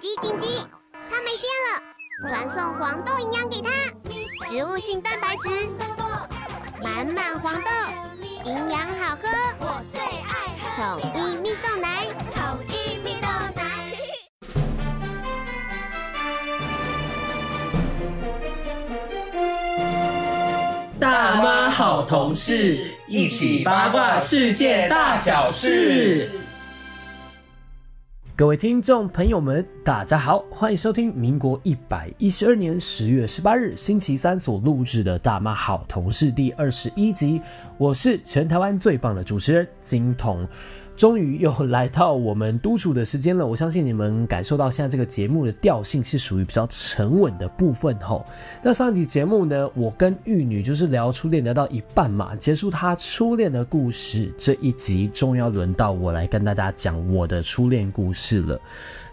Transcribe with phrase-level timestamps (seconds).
[0.00, 0.46] 紧急紧急！
[0.92, 1.82] 它没电了，
[2.28, 3.68] 传送黄豆营养给它，
[4.46, 5.48] 植物性蛋白质，
[6.80, 7.70] 满满黄豆，
[8.44, 13.26] 营养好喝，我最爱喝统一蜜豆奶，统一蜜豆
[13.56, 13.62] 奶。
[21.00, 26.30] 大妈好同事，一起八卦世界大小事。
[28.38, 37.42] 各位听众朋友们，大家好，欢迎收听民国一百一十二年十月十八日星期三所录制的《大妈好同事》第二十一集。
[37.78, 40.46] 我是全台湾最棒的主持人金童。
[40.98, 48.26] 终于又来到我们督促的时间了，我相信你们感受到现在这个节目的调性是属于比较沉稳的部分吼。
[48.64, 54.34] 那上一集节目呢，我跟玉女就是聊初恋聊到一半嘛，结束她初恋的故事。
[54.36, 58.60] 这一集终于要轮到我来跟大家讲我的初恋故事了。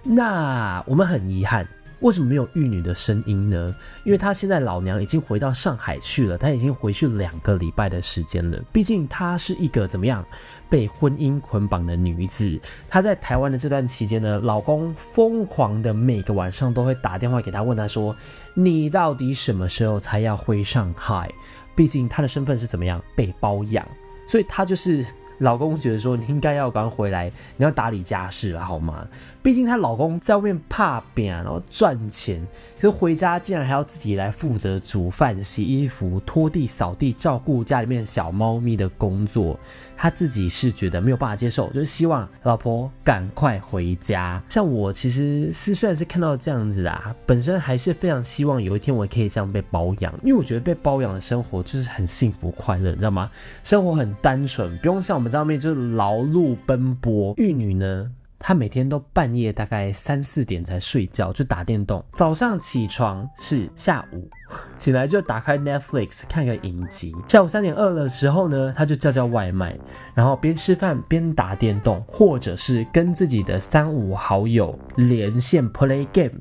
[0.02, 1.68] 那我们很遗憾。
[2.06, 3.76] 为什么没有玉女的声音呢？
[4.04, 8.62] 因为她现在老娘已经回到上海去了，她已经回去两个礼拜的时间了。
[8.72, 10.24] 毕竟她是一个怎么样
[10.70, 12.62] 被婚姻捆绑的女子。
[12.88, 18.16] 她在台湾的这段期间呢，老公疯狂的每个晚上都会打电话给她，问她说
[18.54, 21.34] ：“你到底什么时候才要回上海？”
[21.76, 23.84] 毕竟她的身份是怎么样被包养，
[24.28, 25.04] 所以她就是。
[25.40, 29.06] 老公觉得说你应该要赶快回来，你要打理家事了好吗？
[29.46, 32.44] 毕竟她老公在外面怕扁，然后赚钱，
[32.80, 39.60] 可是回家竟然还要自己来负责煮饭、洗衣服、拖地、扫地、照顾家里面小猫咪的工作，
[39.96, 44.42] 她自己是觉得没有办法接受，就是希望老婆赶快回家。
[44.50, 53.30] 像我其实是虽然是看到这样子啦，本身还是非常希望有一天我可以这样被包养，因为我觉得被包养的生活就是很幸福快乐，你知道吗？
[53.62, 55.32] 生活很单纯，不用像我们。
[55.36, 62.04] 在外面就是劳碌奔波，玉女呢，他每天都半夜大概三四点才睡觉，就打电动。
[62.14, 64.30] 早上起床是下午，
[64.78, 67.14] 醒来就打开 Netflix 看个影集。
[67.28, 69.78] 下午三点饿的时候呢，他就叫叫外卖，
[70.14, 76.40] 然后边吃饭边打电动，或者是跟自己的三五好友连线 play game。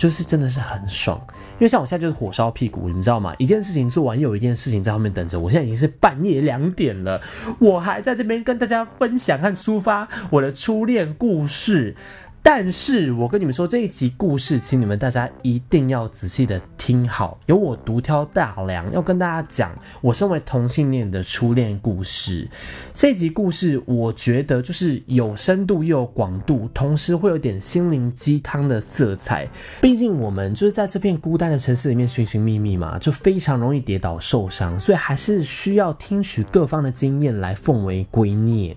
[0.00, 3.34] 就是真的是很爽，因为像我现在就是火烧屁股，你知道吗？
[3.36, 5.50] 一件事情做完，有一件事情在后面等着我。
[5.50, 7.20] 现在已经是半夜两点了，
[7.58, 11.94] 我还在这边跟大家分享和抒发我的初恋故事。
[12.42, 19.70] 但是我跟你们说，这一集故事，请你们大家一定要仔细的听好，由我独挑大梁，要跟大家讲
[20.00, 22.48] 我身为同性恋的初恋故事。
[22.92, 29.48] 这集故事，我觉得就是有深度又有广度，同时会有点心灵鸡汤的色彩。
[29.80, 38.74] 毕竟我们就是在这片孤单的城市里面寻寻觅觅嘛，就非常容易跌倒受伤，所以还是需要听取各方的经验来奉为圭臬。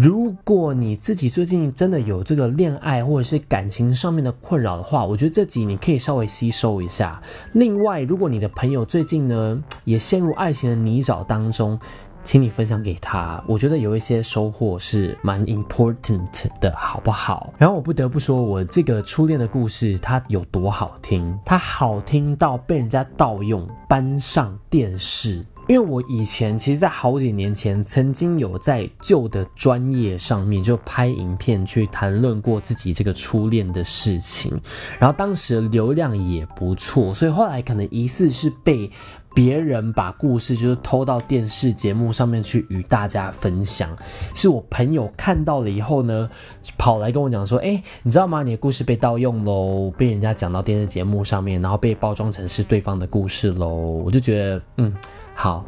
[0.00, 7.20] 如果你自己最近真的有这个恋爱或者是感情上面的困扰的话，我觉得这集你可以稍微吸收一下。
[7.54, 11.76] 另外，如果你的朋友最近呢也陷入爱情的泥沼当中，
[12.22, 16.28] 请你分享给他，我觉得有一些收获是蛮 important
[16.60, 17.52] 的，好不好？
[17.58, 25.44] 然后我不得不说，我这个初恋的故事它有多好听，它好听到被人家盗用搬上电视。
[25.68, 34.58] 因为我以前其实，在好几年前，曾经有在旧的专业上面就拍影片去谈论过自己这个初恋的事情，
[34.98, 38.90] 然后当时流量也不错，所以后来可能疑似是被
[39.34, 43.94] 别人把故事就是偷到电视节目上面去与大家分享，
[44.34, 46.30] 是我朋友看到了以后呢，
[46.78, 48.42] 跑来跟我讲说，哎，你知道吗？
[48.42, 54.94] 你的故事被盗用喽，被人家讲到电视节目上面，然后被包装成是对方的故事喽，我就觉得，嗯。
[55.40, 55.64] 好，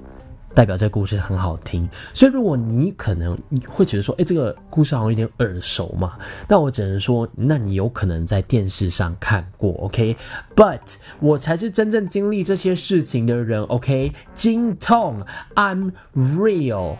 [0.52, 3.38] 代表这故事很好听，所以如果你可能
[3.68, 16.96] 会觉得说，哎，这个故事好像有点耳熟嘛，那我只能说，那你有可能在电视上看过，OK？But 我才是真正经历这些事情的人 OK，Jin Tong，I'm real。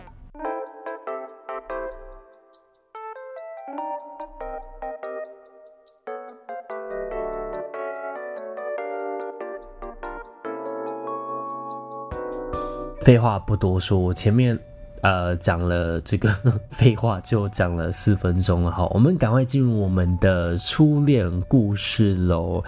[13.01, 14.59] 废话不多说，我前面
[15.01, 16.29] 呃讲了这个
[16.71, 22.63] 废话就讲了四分钟了哈，我们赶快进入我们的初恋故事喽。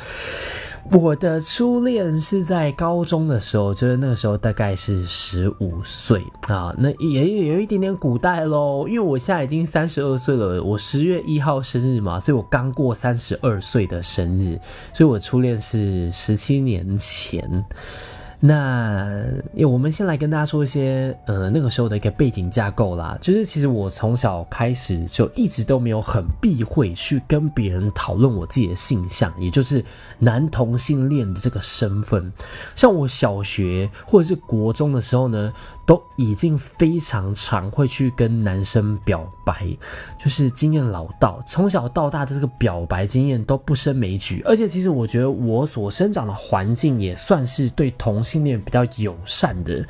[0.90, 14.58] 我的初恋是在高中的时候，就是那个时候大概是十五岁啊，那也有一点点古代喽，因为我现在已经三十二岁了，我十月一号生日嘛，所以我刚过三十二岁的生日，
[14.92, 17.64] 所以我初恋是十七年前。
[18.44, 19.24] 那，
[19.68, 23.16] 我们先来跟大家说一些，呃，那个时候的一个背景架构啦。
[23.20, 29.84] 就是其实我从小开始就一直都没有很避讳去跟别人讨论我自己的性向，也就是
[30.18, 32.32] 男同性恋的这个身份。
[32.74, 35.52] 像我小学或者是国中的时候呢。
[35.84, 39.76] 都已经非常常会去跟男生表白，
[40.18, 44.42] 就是经验老道，从小到大的这个表白经验都不胜枚举。
[44.44, 49.84] 而且其实我觉得我所生长的环境也算是对同性恋比较友善的。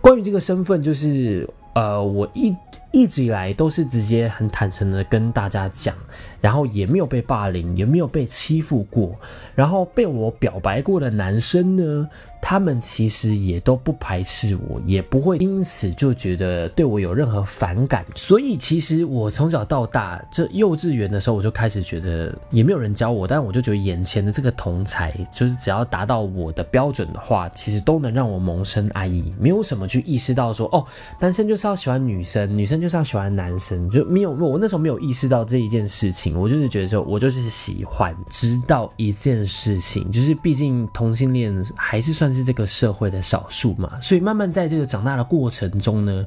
[0.00, 2.54] 关于这个身份，就是呃，我一
[2.90, 5.94] 一直以来都是直接很坦诚的跟大家讲，
[6.40, 9.14] 然后也没有被霸凌，也没有被欺负过，
[9.54, 12.08] 然后被我表白过的男生呢。
[12.40, 18.06] 他们其实也都不排斥我，也不会因此就觉得对我有任何反感。
[18.14, 29.34] 所以其实我从小到大，这幼稚园的时候我就开始觉得，也没有人教我，但我就觉得眼前的这个同才，就是只要达到我的标准的话，其实都能让我萌生爱意。
[29.36, 30.86] 没有什么去意识到说，哦，
[31.18, 34.30] 男生就是要喜欢女生，女生就是要喜欢男生，就没有。
[34.30, 38.16] 我那时候没有意识到这一件事情，我就是觉得说，我就是喜欢。
[38.30, 42.28] 直到一件事情，就是毕竟同性恋还是算。
[42.28, 46.26] 是这个社会的少数嘛，所以慢慢在这个长大的过程中呢。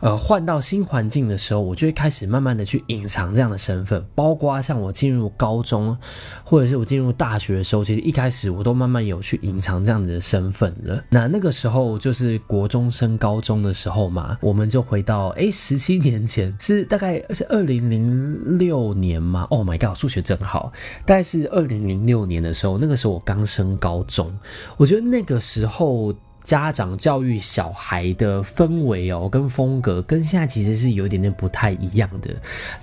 [0.00, 5.96] 呃，换到新环境的时候，我就会开始慢慢的去隐藏这样的身份，包括像我进入高中，
[6.44, 11.02] 或者是我进入大学的时候，其实一开始我都慢慢有去隐藏这样子的身份了。
[11.08, 20.72] 那那个时候就是国中升高中的时候嘛，我们就回到哎十七七年前，是大概是二零零六年嘛？Oh my god，数学真好，
[21.04, 24.36] 大概是二零零六年的时候，那个时候我刚升高中，
[24.76, 26.12] 我觉得那个时候。
[26.46, 32.30] 家长教育小孩的氛围哦，跟风格跟现在其实是有一点点不太一样的。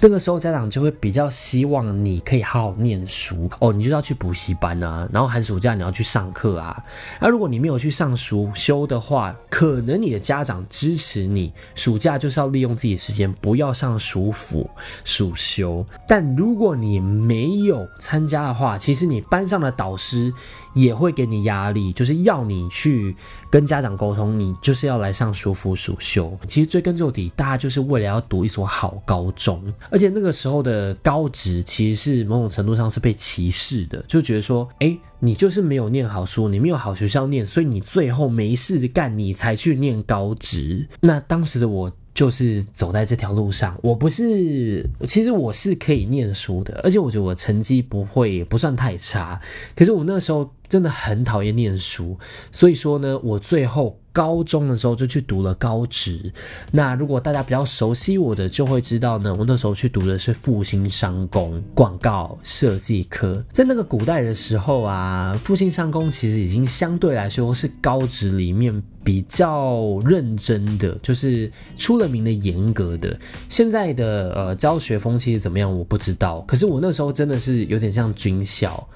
[0.02, 6.84] 那个时候家长就会比较希望你可以好好念书哦，你就要去补习班啊，然后寒暑假你要去上课啊。
[7.22, 14.70] 那如果你没有去上暑修的话，可能你的家长支持你，暑假就是要利用自己的时间不要上暑辅、
[15.06, 15.86] 暑修。
[16.06, 20.34] 但如果你没有参加的话，其实你班上的导师。
[20.74, 23.16] 也会给你压力，就是要你去
[23.54, 26.36] 跟家长沟通，你就是要来上舒服暑修。
[26.48, 40.88] 其实追根究底，大家就是为了要读一所好高中，而且那个时候的高职其实是某种程度上是被歧视的，就觉得说，哎，你就是没有念好书，你没有好学校念，所以你最后没事干，你才去念高职。
[41.00, 41.92] 那当时的我。
[42.14, 49.42] 就是走在这条路上，我不是，其实我是可以念书的，而且我觉得我成绩不会不算太差。
[49.76, 52.16] 可是我那时候真的很讨厌念书，
[52.52, 56.32] 所以说呢，我最后高中的时候就去读了高职。
[56.72, 63.44] 那如果大家比较熟悉我的，就会知道呢，我那时候去读的是复兴商工广告设计科。
[63.52, 68.82] 在那个古代的时候啊，复兴商工其实已经相对来说是高职里面。
[69.06, 73.20] 比较认真的，就是出了名的严格的。
[73.50, 76.40] 现在的呃教学风气是怎么样，我不知道。
[76.48, 78.88] 可是我那时候真的是有点像军校，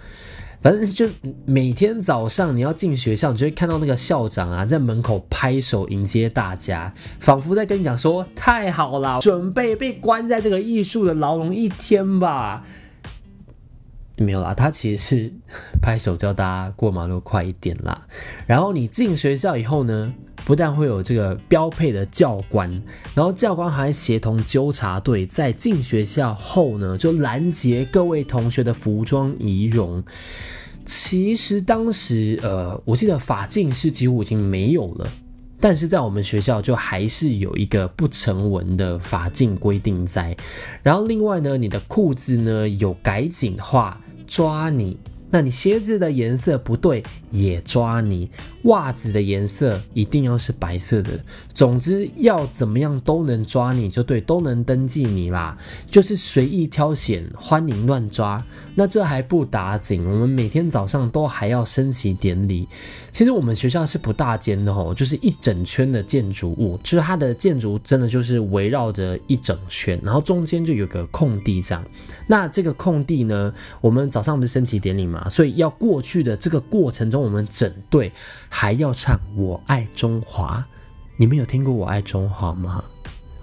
[0.61, 1.07] 反正就
[1.45, 12.65] 每天早上你要进学校，你就会看到那个校长啊在门口拍手迎接大家，仿佛在跟你讲说：“太好了，准备被关在这个艺术的牢笼一天吧。”
[14.19, 15.31] 没有啦，他其实是
[15.79, 18.07] 拍手叫大家过马路快一点啦。
[18.47, 20.11] 然后你进学校以后呢，
[20.47, 22.71] 不但会有这个标配的教官，
[23.13, 30.01] 然后教官还协同纠察队在进学校后呢，就拦截各位同学的服装仪容。
[30.85, 35.11] 其实当时呃，我记得法禁是几乎已经没有了，
[35.59, 40.33] 但是在我们学校就还是有一个不成文的法禁规定在。
[40.81, 44.01] 然后另外呢，你的裤子呢有改紧的话。
[44.25, 44.97] 抓你！
[45.29, 48.29] 那你鞋子的颜色不对，也抓你。
[48.63, 51.17] 袜子的颜色一定要是白色的。
[51.53, 55.57] 总之要怎么样都能抓你就对，都能登记你啦。
[55.89, 58.43] 就是随意挑选，欢迎乱抓。
[58.75, 62.67] 那这还不打紧，我们每天早上都还要升旗典礼。
[63.11, 71.83] 其实我们学校是不大间的吼，就是一整圈的建筑物，就是它的建筑真的就是围绕着一整圈，然后中间就有个空地这样。
[72.27, 78.11] 那这个空地呢，我们早上不是升旗典礼吗嘛，所以要过去的这个过程中，我们整队。
[78.49, 80.65] 还要唱《我爱中华》，
[81.17, 82.83] 你们有听过《我爱中华》吗？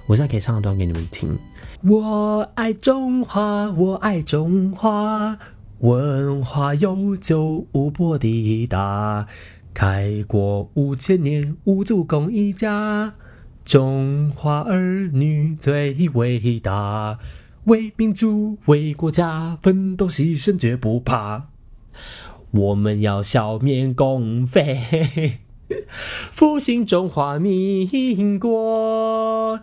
[0.07, 1.39] 我现在可以唱一段给你们听。
[1.83, 5.37] 我爱中华，我爱中华，
[5.79, 9.27] 文化悠久，无波的大，
[9.73, 13.15] 开国五千年，五祖功一家，
[13.65, 17.19] 中华儿女最伟大，
[17.65, 21.49] 为民族，为国家，奋斗牺牲绝不怕。
[22.55, 25.41] 我们要消灭共匪，
[26.31, 29.59] 复兴中华民国。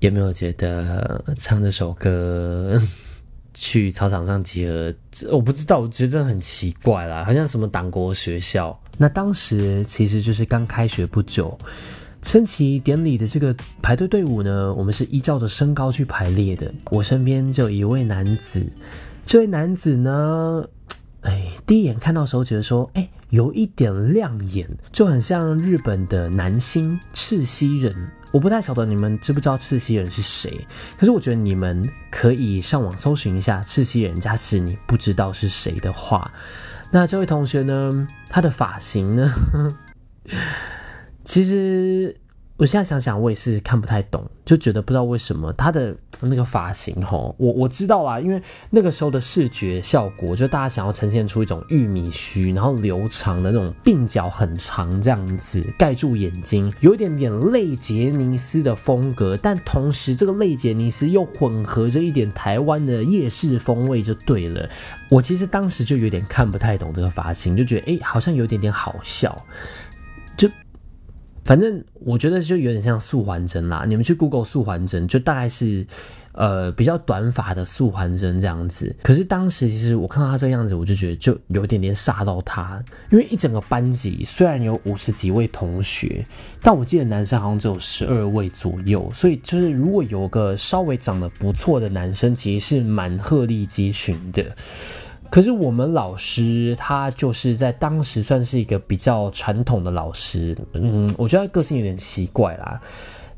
[0.00, 2.82] 有没有觉得唱这首歌
[3.54, 4.92] 去操场上集合？
[5.30, 8.76] 我不知道，我觉得真的很奇怪啦，好像什么党国学校。
[8.98, 11.56] 那当时其实就是刚开学不久，
[12.22, 16.74] 升旗典礼的这个排队队伍呢，我们是依照着身高去排列的。
[16.90, 18.66] 我身边就有一位男子，
[19.24, 20.66] 这位男子呢，
[21.24, 27.94] 哎，第一眼看到时候觉得说，哎，有一点亮眼，就很像日本的男星赤西仁。
[28.32, 30.66] 我不太晓得你们知不知道赤西仁是谁，
[30.98, 34.18] 可是我觉得你们可以上网搜寻一下赤西仁。
[34.18, 36.30] 假使你不知道是谁的话，
[36.90, 39.34] 那这位同学呢，他的发型呢，
[41.24, 42.16] 其实。
[42.56, 64.70] 我现在想想，我也是看不太懂，就觉得不知道为什么他的那个发型吼，我我知道啦，因为那个时候的视觉效果，就大家想要呈现出一种玉米须，然后留长的那种鬓角很长这样子，盖住眼睛，有一点点类杰尼斯的风格，但同时这个类杰尼斯又混合着一点台湾的夜市风味，就对了。
[65.08, 69.44] 我其实当时就有点看不太懂这个发型，就觉得哎，好像有点点好笑。
[71.44, 75.86] 反正我觉得就有点像素还针啦，你们去 Google 素还针，就大概是，
[76.32, 78.94] 呃，比较短发的素还针这样子。
[79.02, 86.24] 可是当时其实我看到他这个样子，我就觉得就有点点吓到他，因为一整个班级虽然有五十几位同学，
[86.62, 94.44] 但我记得男生好像只有十二位左右，所以就是如果有个稍微长得不错的男生，其实是蛮鹤立鸡群的。
[95.34, 102.80] 可是我们老师他就是在当时算是一个比较传统的老师，嗯，我觉得个性有点奇怪啦。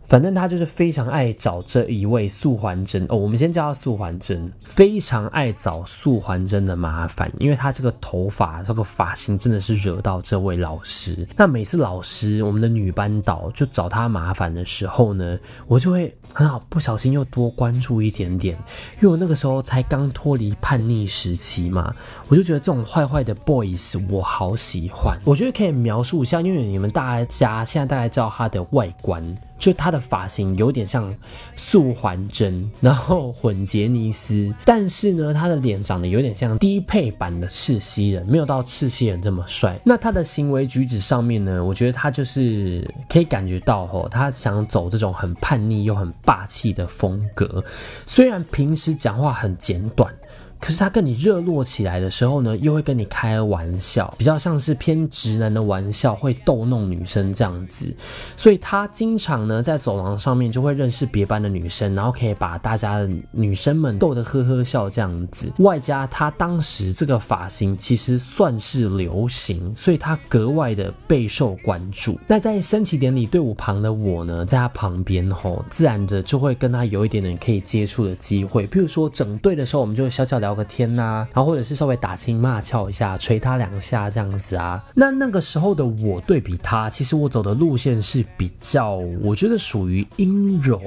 [0.06, 11.26] 反正他就是非常爱找这一位素环真哦，我们先叫他素环真，非常爱找素环真的麻烦，因为他这个头发这个发型真的是惹到这位老师。
[11.36, 18.56] 那每次老师我们的女班导就找他麻烦的时候呢，我就会很好不小心又多关注一点点，
[18.96, 21.94] 因为我那个时候才刚脱离叛逆时期嘛，
[22.28, 25.18] 我就觉得这种坏坏的 boys 我好喜欢。
[25.24, 29.36] 我觉得可以描述一下，因为你们大家现在大概知道他的外观。
[29.58, 31.14] 就他的发型有点像
[31.54, 39.78] 素还真，然后混杰尼斯，但是呢，他的脸长得有点像低配版的赤西仁，没有到赤西仁这么帅。
[39.84, 47.64] 那他的行为举止上面呢，我觉得他就是可以感觉到吼，他想走这种很叛逆又很霸气的风格，
[48.06, 50.12] 虽然平时讲话很简短。
[50.60, 57.94] 可是他跟你热络起来的时候呢，又会跟你开玩笑，比较像是偏直男的玩笑，会逗弄女生这样子。
[58.36, 65.52] 所以他经常呢在走廊上面就会认识别班的女生，然后可以把大家的女生们逗得呵呵笑这样子。
[65.58, 72.18] 外加他当时这个发型其实算是流行，所以他格外的备受关注。
[72.26, 78.66] 那在升旗典礼队伍旁的我呢，在他旁边吼，自然的就会跟他有一点点可以接触的机会。
[78.68, 80.45] 譬如说整队的时候，我们就小小聊。
[80.46, 84.80] 聊个天呐，然后或者是稍微打情骂俏一下，捶他两下这样子啊。
[84.94, 90.80] 那那个时候的我对比他，其实我走的路线是比较，我觉得属于阴柔，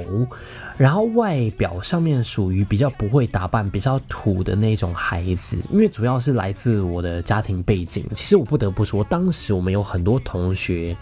[0.78, 5.62] 然后外表上面属于比较不会打扮、比较土的那种孩子。
[5.70, 10.96] 因为主要是来自我的家庭背景，其实我不得不说，当时我们有很多同学。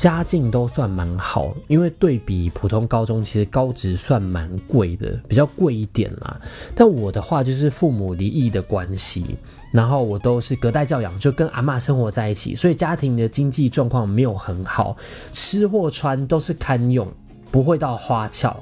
[0.00, 6.40] 家境都算蛮好，因为对比普通高中，其实高职算蛮贵的，比较贵一点啦。
[6.74, 9.36] 但我的话就是父母离异的关系，
[9.70, 14.96] 然后我都是隔代教养，就跟阿妈生活在一起，所以家庭的经济状况没有很好，
[15.32, 17.06] 吃或穿都是堪用，
[17.50, 18.56] 不会到花俏，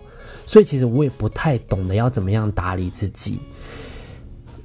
[0.44, 3.38] 所以其实我也不太懂得要怎么样打理自己。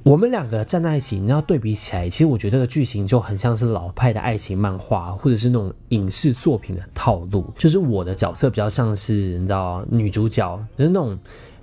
[0.04, 7.50] 我们两个站在一起，你要对比起来，其实我觉得这个剧情就很像是老派的爱情漫画，或者是那种影视作品的套路。
[7.56, 11.18] 就是我的角色比较像是你知道女主角，就是那种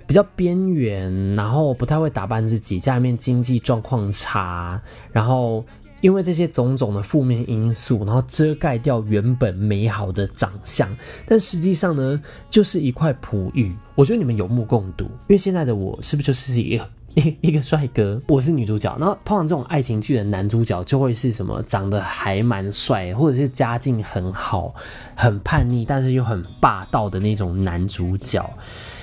[0.08, 4.82] 比较边缘，然后不太会打扮自己，家里面经济状况差，
[5.12, 5.64] 然后
[6.00, 10.92] 因为这些种种的负面因素，然后遮盖掉原本美好的长相，
[11.26, 12.20] 但实际上呢，
[12.50, 13.72] 就是一块璞玉。
[13.94, 16.84] 我觉得你们有目共睹，因为现在的我是不是就是一个？
[17.14, 18.96] 一一个帅哥，我是女主角。
[18.98, 24.74] 那通常这种爱情剧的男主角就会是什么，长得还蛮帅，或者是家境很好、
[25.14, 28.48] 很叛逆，但是又很霸道的那种男主角。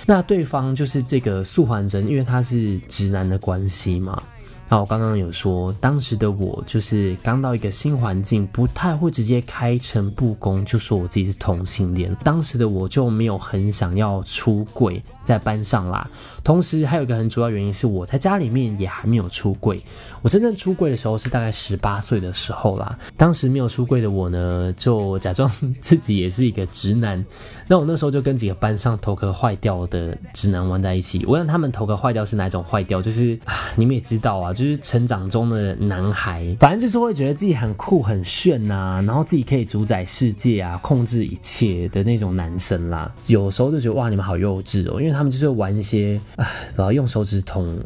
[0.08, 4.24] 那对方就是这个素环真，因为他是直男的关系嘛。
[4.70, 12.16] 那我刚刚有说，当时的我就是刚到一个新环境，不太会直接开诚布公就说我自己是同性恋。
[12.24, 16.08] 当时的我就没有很想要出柜在班上啦。
[16.44, 19.84] 同时还有一个很主要原因是我在家里面也还没有出柜。
[20.22, 22.98] 我真正出柜的时候是大概十八岁的时候啦。
[23.18, 27.26] 当时没有出柜的我呢，就假装自己也是一个直男。
[27.72, 31.24] 那我那时候就跟几个班上头壳坏掉的直男玩在一起。
[31.28, 33.00] 我让他们头壳坏掉是哪种坏掉？
[33.00, 33.40] 就是
[33.76, 34.52] 你们也知道啊。
[34.52, 43.14] 就是成长中的男孩，反正就是会觉得自己很酷很炫呐，然后自己可以主宰世界啊，控制一切的那种男生啦。
[43.28, 47.80] 有时候就觉得哇，你们好幼稚哦，因为他们就是玩一些啊，然后用手指捅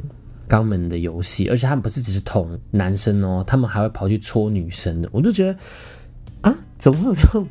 [0.48, 5.10] 肛门的游戏，而且他们不是只是捅男生哦，他们还会跑去戳女生的。
[5.12, 5.58] 我就觉得
[6.40, 7.46] 啊，怎么会有这种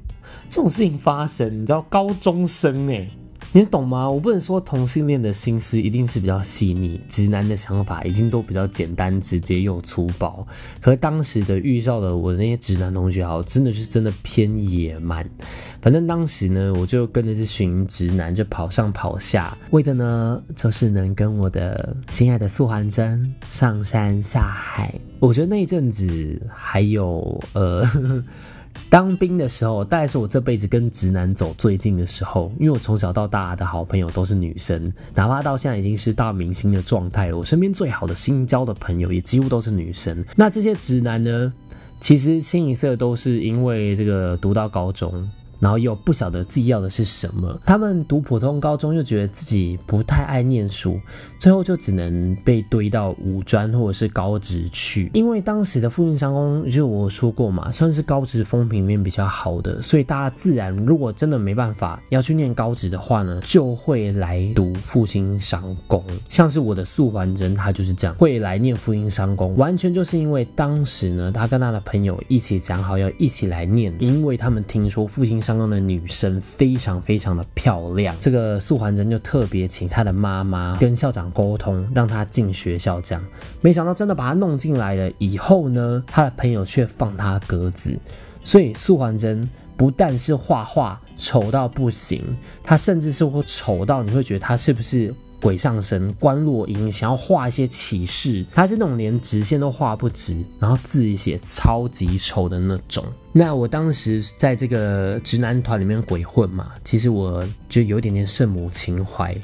[0.49, 1.63] 这种事情发生？
[1.63, 3.09] 你知道，高中生哎。
[3.55, 4.09] 你懂吗？
[4.09, 10.47] 我不能说同性恋的心思一定是比较细腻，直男的想法一定都比较简单直接又粗暴。
[10.81, 15.29] 可是当时的遇到的我那些直男同学，好真的是真的偏野蛮。
[15.83, 24.95] 反正当时呢，我就跟着这群直男就跑上跑下，为的呢就是能跟我的心爱的素环真上山下海。
[25.19, 27.85] 我觉得那一阵子还有呃。
[28.93, 40.23] 当兵的时候，大概是我这辈子跟直男走最近的时候，因为我从小到大的好朋友都是女生，哪怕到现在已经是大明星的状态了，我身边最好的新交的朋友也几乎都是女生。
[40.37, 41.51] 那这些直男呢，
[42.03, 45.27] 其实清一色都是因为这个读到高中。
[45.63, 50.99] 然后又不晓得自己要的是什么，他们读普通高中又觉得自己不太爱念书，
[51.39, 55.09] 最后就只能被堆到五专或者是高职去。
[55.15, 66.05] 因为当时的复兴商工，就我说过嘛，算是高职风评面比较好的，所以大家自然如果真的没办法要去念高职的话呢，就会来读复兴商工。
[66.29, 75.52] 像是我的素环真，他就是这样会来念复兴商工，完全就是因为当时呢，他跟他的朋友一起讲好要一起来念，因为他们听说复兴商。
[75.53, 82.99] 刚刚的女生非常非常的漂亮，这个素环真就特别请她的妈妈跟校长沟通，让她进学校。
[83.03, 83.23] 这样，
[83.61, 85.13] 没想到真的把她弄进来了。
[85.19, 87.95] 以后呢，她的朋友却放她鸽子。
[88.43, 89.47] 所以素环真
[89.83, 92.23] 不但是画画丑到不行，
[92.63, 95.13] 他甚至是会丑到你会觉得他是不是？
[95.41, 103.05] 鬼上身，关落音，想要画一些启示，他是那种连直线都画不直，然后字写超级丑的那种。
[103.33, 109.37] 那我当时在这个直男团里面鬼混嘛，其实我就有点点圣母情怀。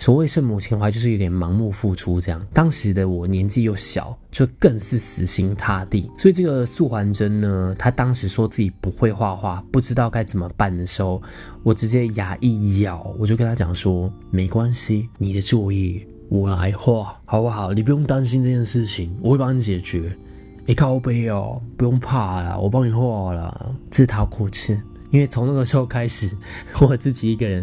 [0.00, 2.42] 所谓圣母情怀，就是有点盲目付出这样。
[2.54, 6.10] 当时的我年纪又小，就更是死心塌地。
[6.16, 11.20] 所以这个素环真呢，他当时说自己不会画画，不知道该怎么办的时候，
[11.62, 17.74] 我直接牙一咬，我就跟他讲说：没关系，你的作业我来画，好不好？
[17.74, 20.16] 你不用担心这件事情，我会帮你解决。
[20.64, 24.80] 你靠背哦，不用怕啦，我帮你画了，自讨苦吃。
[25.10, 26.34] 因为从那个时候开始，
[26.80, 27.62] 我自己一个人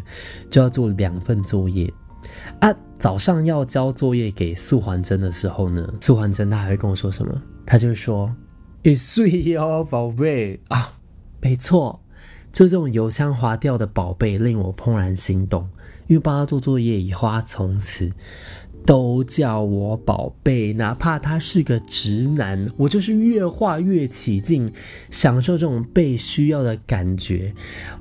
[0.51, 1.91] 就要做两份作业。
[2.99, 7.41] 早上要交作业给素环真的时候呢，素环真他还会跟我说什么？
[7.65, 8.33] 他就说
[8.83, 10.93] ：“你睡哟，宝贝啊。”
[11.39, 12.01] 没错，
[12.51, 15.69] 就这种油腔滑调的宝贝令我怦然心动。
[16.07, 18.11] 因为帮他做作业以后，他从此
[18.85, 24.71] 都叫我宝贝，哪怕他是个直男，我就是越画越起劲，
[25.11, 27.53] 享受这种被需要的感觉。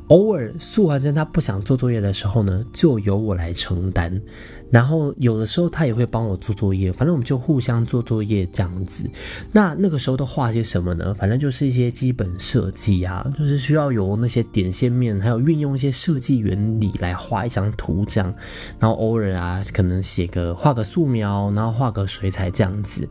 [0.08, 4.22] 偶尔素环真他不想做作业的时候呢，就由我来承担。
[4.70, 9.08] 然后有的时候他也会帮我做作业，反正我们就互相做作业这样子。
[9.52, 11.14] 那那个时候都画些什么呢？
[11.14, 18.34] 反正就是一些基本设计啊，就是需要有那些点线面，还有运用一些设计原理来画一张图这样。
[18.80, 23.08] 然后偶尔啊，可能写个画个素描，然后画个水彩这样子。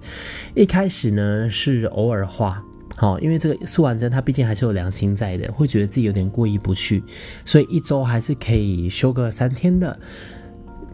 [0.55, 2.63] 一开始呢是偶尔画。
[2.97, 7.03] 好，因为这个素完真他毕竟还是有良心在的，会觉得自己有点过意不去，
[7.43, 9.99] 所以一周还是可以休个三天的。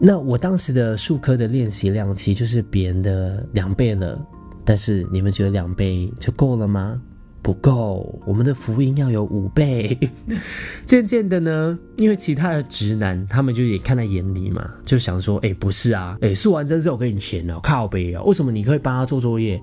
[0.04, 4.20] 那我当时的数科的练习量其实就是别人的两倍了，
[4.64, 7.00] 但是你们觉得两倍就够了吗？
[7.40, 9.96] 不够，我们的福音要有五倍。
[10.84, 19.62] 渐渐的呢，因为其他的直男他们就也看在眼里嘛，就想说，哎，不是啊，哎，素完真是我给你钱哦，靠背哦，为什么你可以帮他做作业？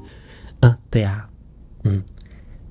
[0.61, 1.27] 嗯，对呀，
[1.83, 2.01] 嗯。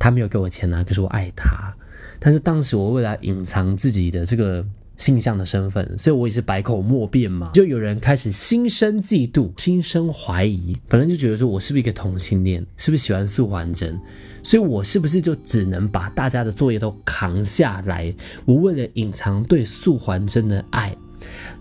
[0.00, 1.74] 他没有给我钱啊，可是我爱他。
[2.20, 4.64] 但是当时我为了隐藏自己的这个
[4.98, 7.50] 性向的身份，所以我也是百口莫辩嘛。
[7.54, 13.98] 就有人开始心生嫉妒，心生怀疑，反正就觉得说我是不是一个同性恋，是不是喜欢素环真，
[14.42, 18.12] 所以我是不是就只能把大家的作业都扛下来？
[18.44, 20.94] 我为了隐藏对素环真的爱，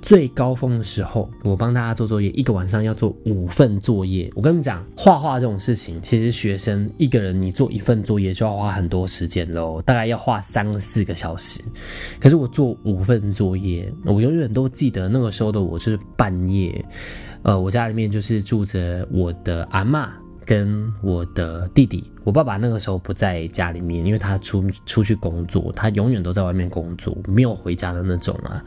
[0.02, 4.32] 最高峰的时候，我帮大家做作业，一个晚上要做五份作业。
[4.36, 11.62] 我跟你讲，画画这种事情，其实学生一个人你做一份作业就要花很多时间喽，大概要画三四个小时。
[12.20, 16.84] 可是我做五份作业，我永远都记得那个时候的我是半夜，
[17.44, 20.08] 呃，我家里面就是住着我的阿嬷。
[20.48, 28.64] 跟我的弟弟，我爸爸那个时候不在家里面，因为他出出去工作，他永远都在外面工作，没有回家的那种啊。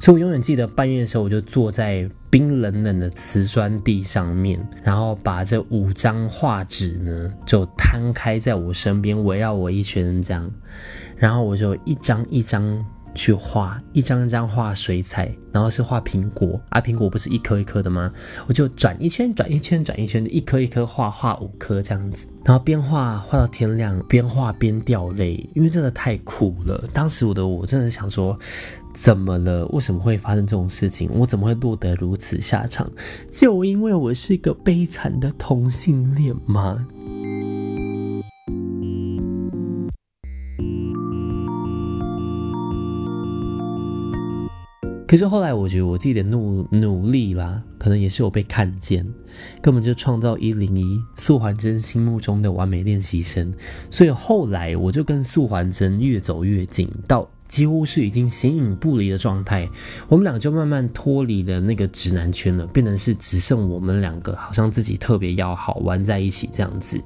[0.00, 10.50] 所以我永远记得半夜的时候，我就坐在冰冷冷的瓷砖地上面，然后把这五张画纸呢就摊开在我身边，围绕我一圈这样，
[11.18, 12.82] 然后我就一张一张。
[13.18, 18.12] 去画一张一张画水彩，然后是画苹果啊，苹果不是一颗一颗的吗？
[18.46, 26.88] 我就转一圈，转一圈，转一圈，一颗一颗画画五颗这样子，然后边画画到天亮，边画边掉泪，因为真的太苦了。
[26.92, 28.38] 当时我的我真的想说，
[28.94, 29.66] 怎么了？
[29.72, 31.10] 为什么会发生这种事情？
[31.12, 32.88] 我怎么会落得如此下场？
[33.32, 36.86] 就因为我是一个悲惨的同性恋吗？
[45.08, 49.06] 可是后来，我觉得我自己的努努力啦，可能也是有被看见，
[49.62, 53.50] 根本就创造一零一素环真心目中的完美练习生。
[53.90, 59.66] 所以后来我就跟素环真越走越近，到几乎是已经形影不离的状态。
[60.10, 67.00] 我们俩就慢慢脱离了那个直男圈了，变成是只剩我们两个，好像自己特别要好玩在一起这样子。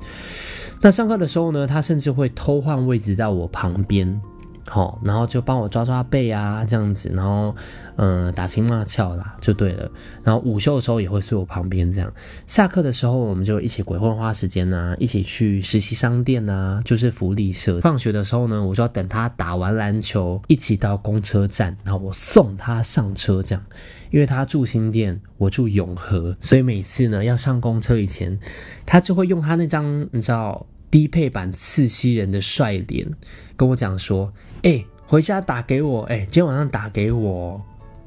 [0.80, 4.20] 那上课的时候呢，他甚至会偷换位置在我旁边。
[4.64, 7.54] 好，然后就帮我抓抓背啊，这样子，然后，
[7.96, 9.90] 嗯，打情骂俏啦，就对了。
[10.22, 12.12] 然后午休的时候也会睡我旁边，这样。
[12.46, 17.80] 下课的时候我们就一起鬼混花时间呐，一起去实习商店呐，就是福利社。
[17.80, 23.64] 放学的时候呢，我就要等他打完篮球，一起到公车站，然后我送他上车，这样。
[24.10, 28.38] 因为他住新店，我住永和，所以每次呢要上公车以前，
[28.86, 30.66] 他就会用他那张，你知道。
[30.92, 33.10] 低配版刺西人的帅脸，
[33.56, 34.30] 跟我讲说
[34.62, 37.60] ：“哎，回家打给我，哎，今天晚上打给我。”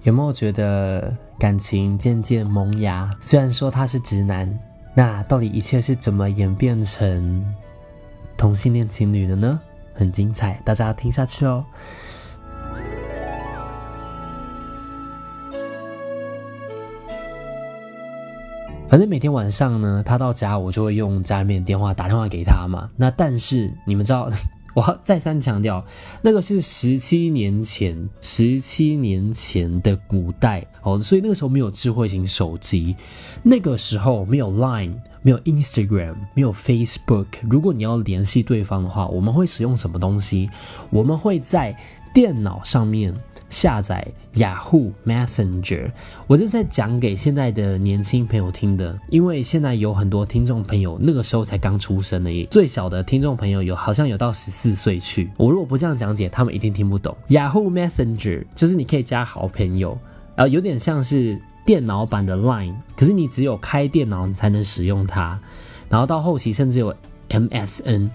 [0.03, 3.09] 有没有觉得感情渐渐萌芽？
[3.19, 4.47] 虽然说他是直男，
[4.93, 7.43] 那到底一切是怎么演变成
[8.37, 9.59] 同性恋情侣的呢？
[9.95, 11.65] 很精彩，大家要听下去哦。
[18.87, 22.89] 反正每天晚上呢，他到家我就会用家里面的电话打电话给他嘛。
[22.95, 24.29] 那但是你们知道，
[24.75, 25.83] 我要再三强调，
[26.21, 32.95] 那个是十七年前，十七年前的古代哦，所以那个时候没有智慧型手机，
[33.43, 34.93] 那个时候没有 Line，
[35.23, 37.25] 没有 Instagram，没有 Facebook。
[37.49, 40.49] 如果你要联系对方的话，我们会使用什么东西？
[40.89, 41.75] 我们会在
[42.13, 43.13] 电脑上面。
[43.49, 45.91] 下载雅虎 Messenger，
[46.27, 55.29] 我这是在讲给现在的年轻朋友听的，因为现在有很多听众朋友那个时候才刚出生的，最小的听众朋友有好像有到十四岁去。
[55.37, 57.15] 我如果不这样讲解，他们一定听不懂。
[57.29, 59.97] 雅虎 Messenger 就是你可以加好朋友，
[60.35, 65.39] 然后有点像是电脑版的 Line，可是你只有开电脑你才能使用它，
[65.87, 66.93] 然后到后期甚至有
[67.29, 68.09] MSN。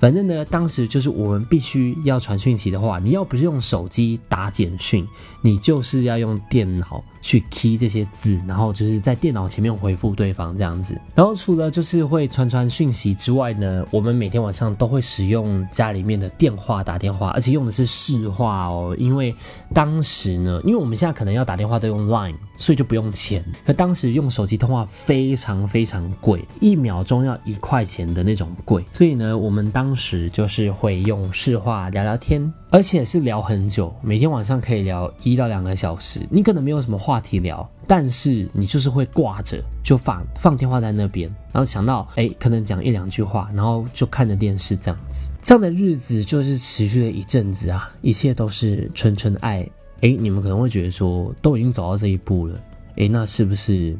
[0.00, 5.06] 反正呢，当时就是我们必须要传讯息的话，你要不是用手机打简讯，
[5.42, 7.04] 你就是要用电脑。
[7.20, 10.98] 去 key 这些字，然后就是在电脑前面回复对方这样子。
[11.14, 18.94] 然后除了就是会传传讯息之外呢，我们每天晚上都会使用家里面的电话打电话，而且用的是市话哦。
[18.98, 19.34] 因为
[19.74, 23.44] 当时呢，因为我们现在可能要打电话都用 Line，所以就不用钱。
[23.66, 28.84] 可当时用手机通话非常非常贵，一秒钟要一块钱的那种贵。
[28.92, 32.52] 所以呢，我们当时就是会用市话聊聊天。
[32.72, 36.24] 而且是聊很久，每天晚上可以聊一到两个小时。
[36.30, 45.28] 你可能没有什么话话题聊，但是你就是会挂着，就放放电话在那边，然后想到哎，可能讲一两句话，然后就看着电视这样子。
[45.42, 49.68] 这样的日子就是持续了一阵子啊，一切都是纯纯爱。
[50.02, 52.60] 哎，你们可能会觉得说，都已经走到这一步了，
[52.96, 53.96] 哎，那是不是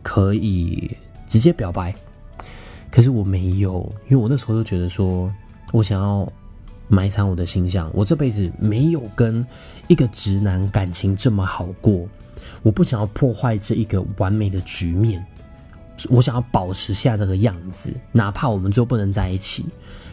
[0.00, 1.92] 可以直接表白？
[2.88, 5.28] 可是我没有，因为我那时候就觉得说，
[5.72, 6.32] 我想要。
[6.86, 9.44] 埋藏我的形象，我这辈子没有跟
[9.88, 12.06] 一个直男感情这么好过。
[12.64, 15.24] 我不想要破坏这一个完美的局面，
[16.08, 19.64] 我想要保持下这个样子，哪怕我们最后不能在一起。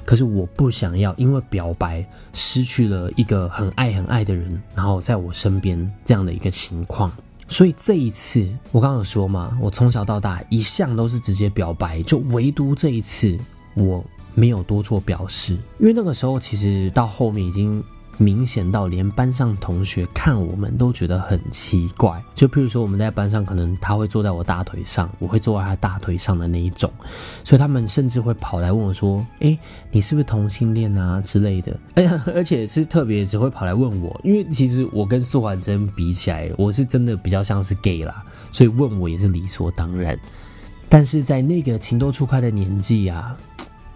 [0.06, 7.12] 可是我不想要因为表白失去了一个很爱很爱的人，然后在我身边这样的一个情况。
[7.48, 13.36] 所以这一次，我刚刚有说嘛，我从小到大一向都是直接表白，就唯独这一次
[13.74, 14.06] 我。
[14.34, 17.84] 没有多做表示，因为那个时候其实到后面已经
[18.22, 22.24] 明显到连班上同学看我们都觉得很奇怪。
[22.36, 26.92] 就譬如说我们在班上，可能他会坐在我大腿上，我会坐在他大腿上的那一种，
[27.44, 29.58] 所以他们甚至会跑来问我说：“哎，
[29.90, 32.06] 你是不是同性恋啊之类的？”哎，
[32.36, 40.16] 而且是特别只会跑来问我，因为其实我跟苏环真比起来，我是真的比较像是 gay 啦，所以问我也是理所当然。
[40.88, 43.36] 但是在那个情窦初开的年纪啊，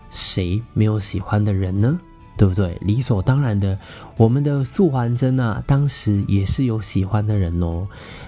[0.10, 2.00] 谁没有喜欢的人呢？
[2.38, 2.78] 对不对？
[2.82, 3.78] 理所当然的，
[4.18, 7.88] 我们的素环真啊，当时也是有喜欢的人哦。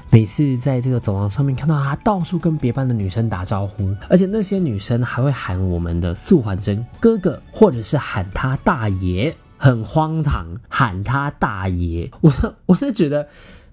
[0.10, 12.10] 每次在这个走廊上面看到他到处跟别班的女生打招呼，而且那些女生还会喊我们的素环真哥哥，或者是喊他大爷，很荒唐，喊他大爷。
[12.22, 12.34] 我
[12.66, 13.28] 我是觉得。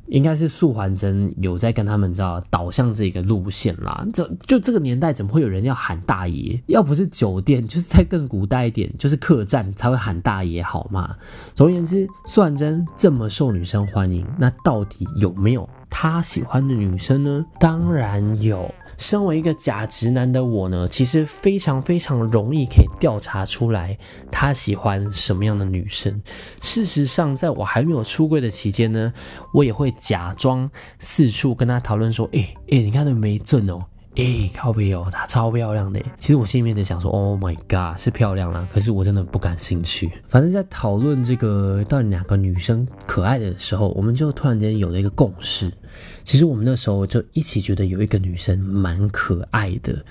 [0.07, 4.07] 应该是素环真有在跟他们知道导向这个路线啦。
[4.12, 6.61] 这就这个年代怎么会有人要喊大爷？
[6.67, 11.14] 要不是酒店，就是在更古代一点，就是客栈才会喊大爷好吗？
[11.55, 17.45] 总而言之，素环真这么受女生欢迎，那到底有没有他喜欢的女生呢？
[17.59, 18.73] 当然有。
[18.98, 23.96] 身为一个假直男的我呢，其实非常非常容易可以调查出来
[24.30, 26.20] 他喜欢什么样的女生。
[26.61, 29.12] 事实上，在我还没有出柜的期间呢，
[29.52, 33.85] 我也会假装四处跟他讨论说：“哎哎，你看那没正哦。”
[34.16, 36.00] 哎，靠背哦，她超漂亮的。
[36.20, 38.66] 其实我心里面在想说，Oh my god，是漂亮啦。
[38.72, 40.11] 可是我真的不感兴趣。
[40.29, 45.72] 反正，在讨论这个到底哪个女生可爱的时候，我们就突然间有了一个共识。
[46.22, 50.05] 其实我们那时候就一起觉得有一个女生蛮可爱的。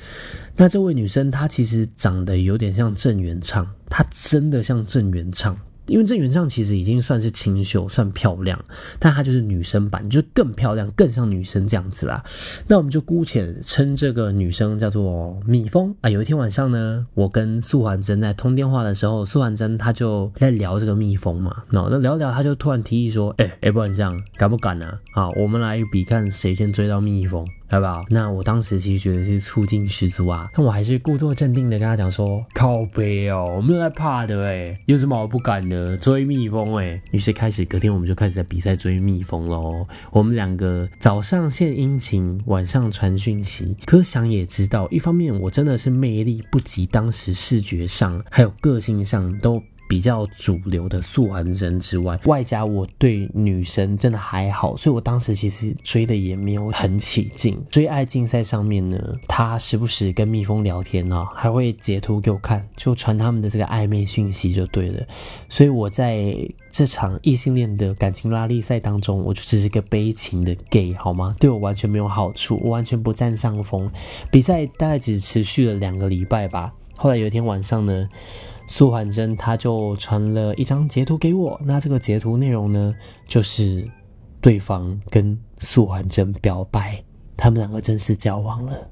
[0.55, 5.57] 那这位女生她其实长得有点像郑元畅，她真的像郑元畅。
[5.85, 8.63] 因为郑元畅其实已经算是清秀，算漂亮，
[8.99, 12.23] 但她就是女生版，就更漂亮，更像女生这样子啦。
[12.67, 16.09] 那我们就姑且称这个女生叫做蜜蜂啊。
[16.09, 21.63] 有一天晚上呢，我跟素环真在通电话的时候，素环真她就在聊这个蜜蜂嘛。
[21.69, 24.87] 那那聊聊，她就突然提议说：“哎哎，不然这样，敢不敢呢？
[25.13, 28.05] 啊，我们来比看谁先追到蜜蜂。”好不好？
[28.07, 35.97] 那我当时其实觉得是醋劲十足啊，但我还是故作镇定的跟他讲说：“靠背哦，我没有在怕的哎，有什么好不敢的？
[35.97, 39.87] 追蜜蜂哎。”于是开始隔天我们就开始在比赛追蜜蜂喽。
[40.11, 43.75] 我们两个早上献殷勤，晚上传讯息。
[43.85, 49.59] 可想也知道，一方面我真的是魅力不及当时视觉上还有个性上都。
[49.93, 57.63] 比较主流的素还真之外，外加我对女生真的还好，所以我当时其实追的也没有很起劲。
[57.69, 65.05] 追爱竞赛上面呢，他时不时跟蜜蜂聊天啊，还会截图给我看，就传他们的这个暧昧讯息就对了。
[65.47, 66.35] 所以我在
[66.71, 71.35] 这场异性恋的感情拉力赛当中，我就只是个悲情的 gay 好吗？
[71.39, 73.87] 对我完全没有好处，我完全不占上风。
[74.31, 76.73] 比赛大概只持续了两个礼拜吧。
[76.97, 78.09] 后来有一天晚上呢。
[78.67, 82.95] 苏环真他就传了一张截图给我，那这个截图内容呢，
[83.27, 83.87] 就是
[84.41, 87.03] 对方跟苏环真表白，
[87.37, 88.89] 他们两个正式交往了。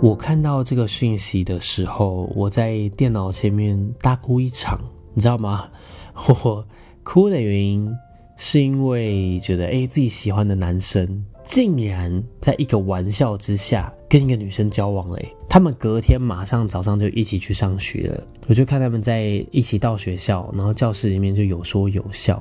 [0.00, 4.80] 我看到这个讯息的时候，我在电脑前面大哭一场，
[5.14, 5.68] 你知道吗？
[6.42, 6.64] 我
[7.04, 7.92] 哭的原因。
[8.40, 15.18] 是因为觉得，哎，自己喜欢的男生竟然在一个玩笑之下跟一个女生交往了。
[15.48, 18.24] 他们隔天马上早上就一起去上学了。
[18.46, 22.40] 我就看他们在一起到学校，然后教室里面就有说有笑。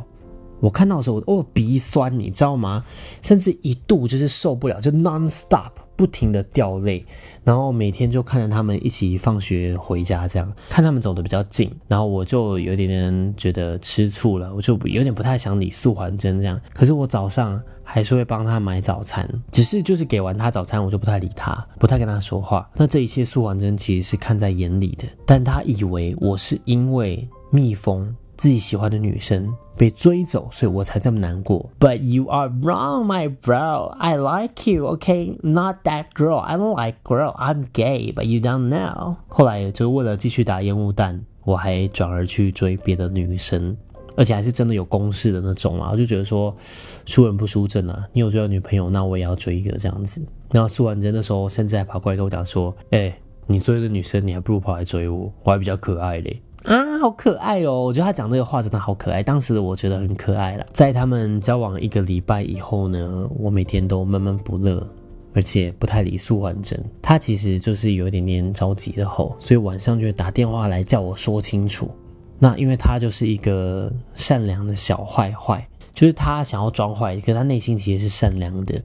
[0.59, 2.85] 我看到的时候，我哦，鼻酸，你知道吗？
[3.23, 5.71] 甚至一度就是受不了，就 non stop。
[5.97, 7.03] 不停的掉泪，
[7.43, 16.61] 然后每天就看着他们一起放学回家，这样看他们走的比较近，然后我就有点点觉得吃醋了，我就有点不太想理素环真这样。
[16.73, 22.69] 可是我早上还是会帮他买早餐，只是就是给完他早餐，我就不太理他，不太跟他说话。
[22.75, 28.15] 那这一切素环真其实是看在眼里的，但他以为我是因为蜜蜂。
[28.37, 31.69] 自己喜欢的女生被追走，所以我才这么难过。
[31.79, 33.87] But you are wrong, my bro.
[33.97, 35.35] I like you, okay?
[35.41, 36.37] Not that girl.
[36.37, 37.35] I don't like girl.
[37.35, 39.15] I'm gay, but you don't know.
[39.27, 43.75] 后来就为了继续打烟雾弹，我还转而去追别的女生，
[44.15, 45.89] 而且还是真的有公式的那种啊。
[45.91, 46.55] 我就觉得说，
[47.05, 48.07] 输人不输阵啊。
[48.13, 50.21] 你有追到女朋友，那我也要追一个这样子。
[50.51, 57.83] 然后输完针的时候，甚至还跑过来跟我讲说：“哎，你追个女生，你还不如跑来追我，我还比较可爱嘞。”啊，好可爱哦！
[57.83, 59.23] 我觉得他讲这个话真的好可爱。
[59.23, 60.65] 当时我觉得很可爱了。
[60.73, 64.85] 在他们交往一个礼拜以后呢，我每天都闷闷不乐，
[65.33, 66.77] 而且不太理素完整。
[67.01, 71.89] 他其实就是有一点点着急的吼，所以晚上就打电话来叫我说清楚。
[72.39, 75.65] 那因为他就是一个善良的小坏坏。
[75.93, 78.79] 就是他想要装坏，可是他内心其实是善良的。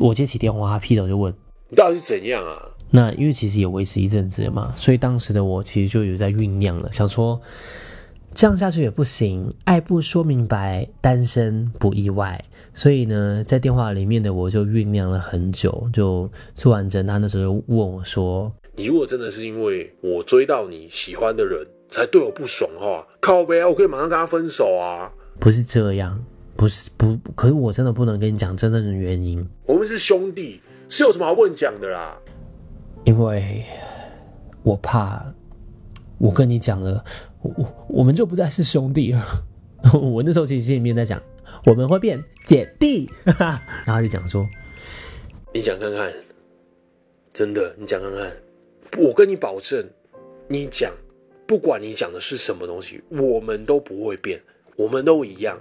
[0.00, 1.32] 我接起电话，他劈头就问
[1.70, 2.58] ：“你到底是怎样啊？”
[2.90, 7.40] 那因为其实也维持一阵子了嘛，所以当时的我其实就有在酝酿了，想说
[8.32, 12.42] 这样下去也不行，爱不说明白，单身不意外。
[12.72, 26.22] 所以呢，在电话里面的我就酝酿了很久，就苏完真他那时候问我说：“你如果真的是因为我追到你喜欢的人才对我不爽的话，靠呗，我可以马上跟他分手啊。”不是这样，
[26.54, 29.46] 不是不，可是我真的不能跟你讲真正的原因。
[29.64, 32.14] 我们是兄弟，是有什么好不能讲的啦？
[33.06, 33.64] 因为
[34.64, 35.24] 我怕，
[36.18, 37.02] 我跟你讲了，
[37.40, 39.24] 我我我们就不再是兄弟了。
[39.94, 41.22] 我那时候其实心里面在讲，
[41.64, 43.08] 我们会变姐弟，
[43.86, 44.44] 然后就讲说，
[45.54, 46.12] 你讲看看，
[47.32, 48.36] 真的，你讲看看，
[48.98, 49.88] 我跟你保证，
[50.48, 50.92] 你讲，
[51.46, 54.40] 不管你讲的是什么东西，我们都不会变，
[54.74, 55.56] 我们都一样。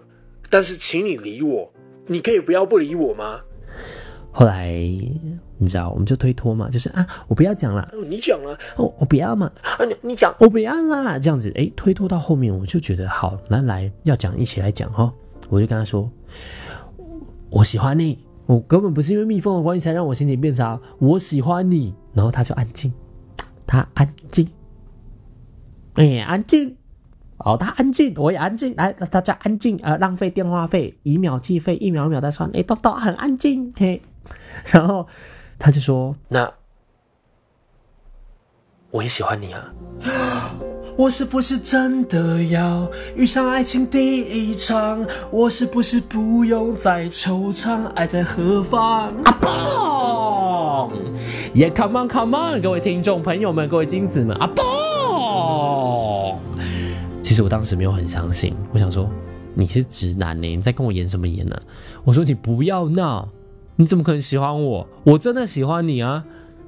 [0.49, 1.71] 但是，请你理我，
[2.07, 3.41] 你可以不要不理我吗？
[4.31, 4.75] 后来
[5.57, 15.11] 你知道，我们就推脱嘛，就是啊，我不要讲了，你讲了，哦，我不要嘛，啊，你你讲，我不要啦，这样子，哎，推脱到后面，我就觉得好，那来，要讲一起来讲哈，
[15.49, 16.09] 我就跟他说，
[17.49, 22.91] 我喜欢你，我根本不是因为蜜蜂的关系才让我心情变差，我喜欢你，然后他就安静，
[23.65, 24.47] 他安静，
[25.93, 26.75] 哎，安静。
[27.37, 34.01] 哦，他安静，我也安静，来，大家安静，呃，浪费电话费，以秒计费，一秒一秒在算，哎，豆豆很安静，嘿，
[34.67, 35.05] 然后
[35.57, 36.51] 他就说，那
[38.91, 39.73] 我也喜欢你啊，
[40.97, 45.05] 我是不是真的要遇上爱情第一场？
[45.31, 47.85] 我是不是不用再惆怅？
[47.95, 49.09] 爱在何方？
[49.23, 50.91] 啊嘣！
[51.53, 56.35] 也 come on come on，各位听众朋友们，各位金子们，啊嘣！
[57.21, 59.09] 其实我当时没有很相信，我想说
[59.53, 61.59] 你是直男呢，你在跟我演什么演呢？
[62.05, 63.27] 我说你不要闹，
[63.77, 64.87] 你怎么可能喜欢我？
[65.03, 66.23] 我真的喜欢你啊！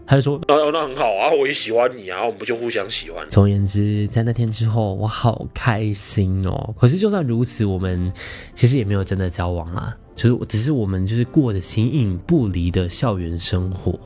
[0.06, 3.26] 他就说，那那很好啊，我也喜欢你啊，我们不就互相喜欢？
[3.30, 6.74] 总而言之，在那天之后，我好开心哦。
[6.78, 8.12] 可是就算如此，我们
[8.54, 9.96] 其实也没有真的交往啦。
[10.15, 14.00] 就是只是我们就是过着形影不离的校园生活，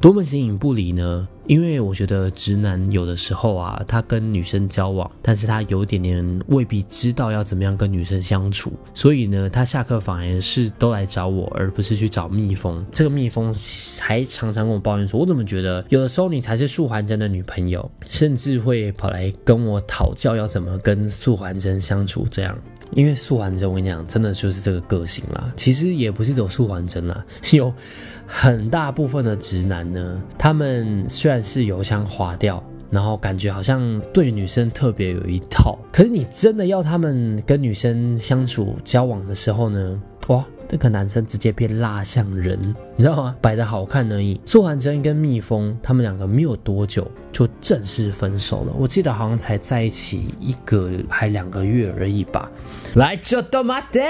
[0.00, 1.26] 多么形影不离呢？
[1.48, 12.84] 因为我觉得直男有的时候啊，他跟女生交往，但是他有点点未必知道要怎么样跟女生相处，所以呢，他下课反而是都来找我，而不是去找蜜蜂。
[12.92, 13.52] 这个蜜蜂
[13.98, 22.56] 还常常跟我抱怨说，我怎么觉得有的时候你才是素环真的女朋友，甚至会跑来跟我讨教要怎么跟素环真相处这样。
[22.92, 25.52] 因为素环真，我跟你讲，真的就是这个个性啦。
[25.56, 27.72] 其实也不是走素环真啦，有
[28.30, 40.44] 很大部分的直男呢，他们虽然是油腔滑调，然后感觉好像对女生特别有一套，可是你真的要他们跟女生相处交往的时候呢，哇！
[40.68, 42.60] 这个男生直接变蜡像人，
[42.98, 43.36] 你知道吗？
[43.40, 44.40] 摆的好看而已。
[44.44, 52.50] 素还真跟蜜蜂他们两个没有多久就正式分手了，我记得好像才在一起一个还两个月而已吧。
[52.96, 54.00] 来，就到马的，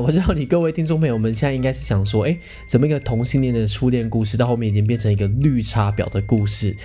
[0.00, 6.76] 我知道你各位听众朋友们现在应该是想说，哎，怎么一个同性恋的初恋故事到后面已经变成一个绿茶婊的故事？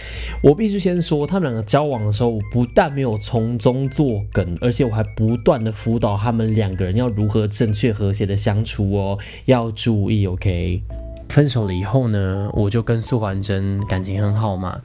[0.44, 8.94] 我必须先说，他们两个交往的时候，我不但没有从中作梗，而且我还不断的辅导他们两个人要如何正确和谐的相处。
[8.94, 10.84] 哦要注意，OK。
[11.30, 14.80] 分手了以后呢，我就跟苏环真感情很好嘛。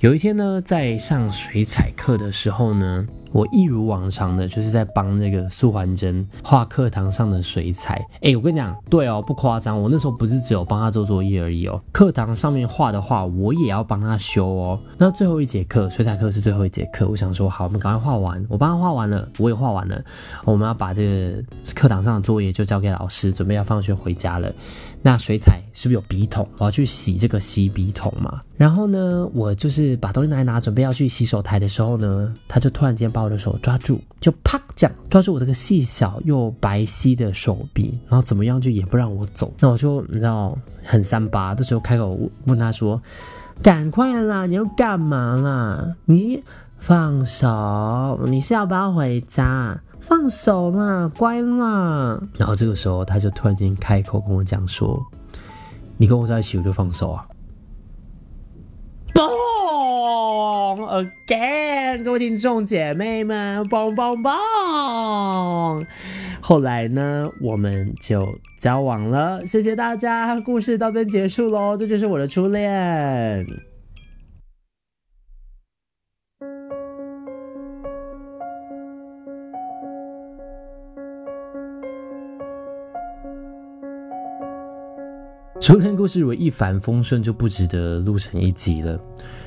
[0.00, 3.06] 有一天呢，在上水彩课的时候呢。
[3.34, 8.00] 我一如往常的，就是在帮那个素环真画课堂上的水彩。
[8.22, 14.78] 哎，我跟你讲，对哦，不夸张，我那时候不是只有帮他做作业而已哦，课堂上面画的画，我也要帮他修哦。
[14.96, 18.46] 那最后一节课，水彩课是最后一节课，我想说，好，我们赶快画完。
[18.48, 20.00] 我帮他画完了，我也画完了，
[20.44, 21.42] 我们要把这个
[21.74, 24.52] 课堂上的作业就交给老师，准备要放学回家了。
[25.02, 26.48] 那水彩是不是有笔筒？
[26.56, 28.40] 我要去洗这个洗笔筒嘛。
[28.56, 39.52] 然后呢，我就是把东西拿一拿，准备要去洗手台的时候呢，他就突然间把我的手抓住，就啪这样抓住我这个细小又白皙的手臂，然后怎么样就也不让我走。
[39.58, 43.02] 那我就你知道很三八，这时候开口问他说
[43.62, 45.94] ：“赶快啦，你要干嘛啦？
[46.04, 46.42] 你
[46.78, 52.20] 放手，你是要不要回家？”放手啦，乖啦。
[52.36, 55.02] 然后这个时候，他就突然间开口跟我讲说
[55.96, 57.26] ：“你跟我在一起，我就放手啊。”
[60.78, 65.84] again 各位听众姐妹们棒棒棒！
[66.40, 73.46] 后来呢我们就交往了谢谢大家故事到这结束喽这就是我的初恋。
[85.60, 89.00] 初恋故事如果一帆风顺就不值得录成一集了。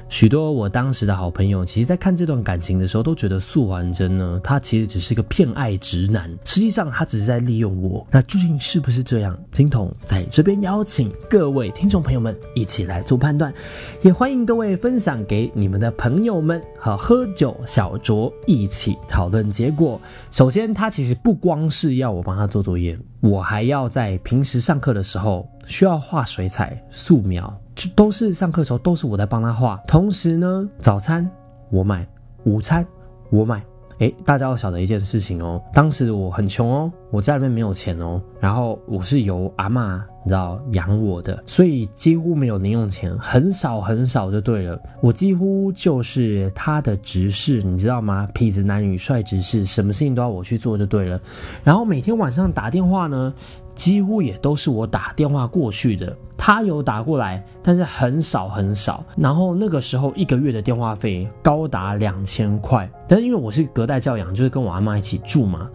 [0.09, 8.07] 许多我当时的好朋友，其实在看这段感情的时候，都觉得素还真呢，他其实只是个骗爱直男，实际上他只是在利用我。
[8.09, 9.37] 那究竟是不是这样？
[9.51, 13.53] 金童在这边邀请各位听众朋友们一起来做判断，
[14.01, 19.99] 也欢迎各位分享给你们的朋友们，和喝酒小酌一起讨论结果。
[20.31, 27.53] 首先，他其实不光是要我帮他做作业，我还要在平时上课的时候需要画水彩、素描。
[27.95, 29.81] 都是上课的时候，都是我在帮他画。
[29.87, 31.29] 同时呢，早餐
[31.69, 32.07] 我买，
[32.43, 32.85] 午餐
[33.29, 33.63] 我买。
[33.99, 44.79] 哎，大家要晓得一件事情哦，当时我很穷哦，我家里面没有钱哦，然后我是由阿妈你知道养我的，所以几乎没有零用钱，很少很少就对了。
[45.01, 48.29] 我几乎就是他的执事，你知道吗？
[48.35, 51.19] 痞子男女帅执事，什么事情都要我去做就对了。
[51.63, 53.33] 然后每天晚上打电话呢。
[53.77, 59.05] 几乎也都是我打电话过去的，他有打过来，但是很少很少。
[59.15, 65.69] 然后那个时候一个月的电话费高达两千块，但是因为我是隔代教养，就是跟我阿妈一起住嘛，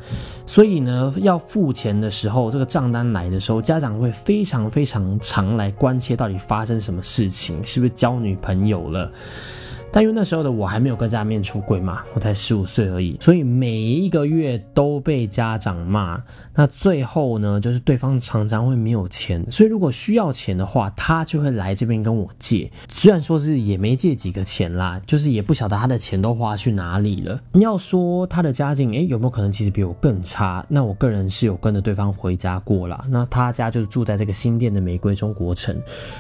[0.47, 9.11] 所以呢要付钱的时候，这个账单来的时候，家长会非常非常常来关切到底发生什么事情，是不是交女朋友了。
[9.95, 16.21] 但因为那时候的我还没有跟家里面出柜嘛，我才十五岁而已，所以每一个月都被家长骂。
[16.55, 22.71] 那最后呢，就是对方常常会没有钱，所以如果需要钱的话，他就会来这边跟我借。
[22.89, 27.41] 虽然说是也没借几个钱啦，就是也不晓得他的钱都花去哪里了。
[27.53, 30.65] 你要说他的家境，诶，有没有可能其实比我更差？
[30.69, 33.03] 那我个人是有跟着对方回家过啦。
[33.09, 35.75] 那他家就是住在这个新店的玫瑰中国城，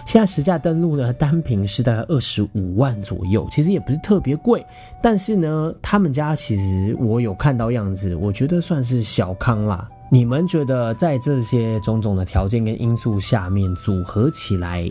[0.07, 4.65] 现在实价登录呢，单平是大概二十五万左右，其实也不是特别贵。
[5.03, 9.89] 但是呢，他们家其实我有看到样子，我觉得算是小康啦。
[10.13, 14.87] 你们觉得在这些种种的条件跟因素下面组合起来，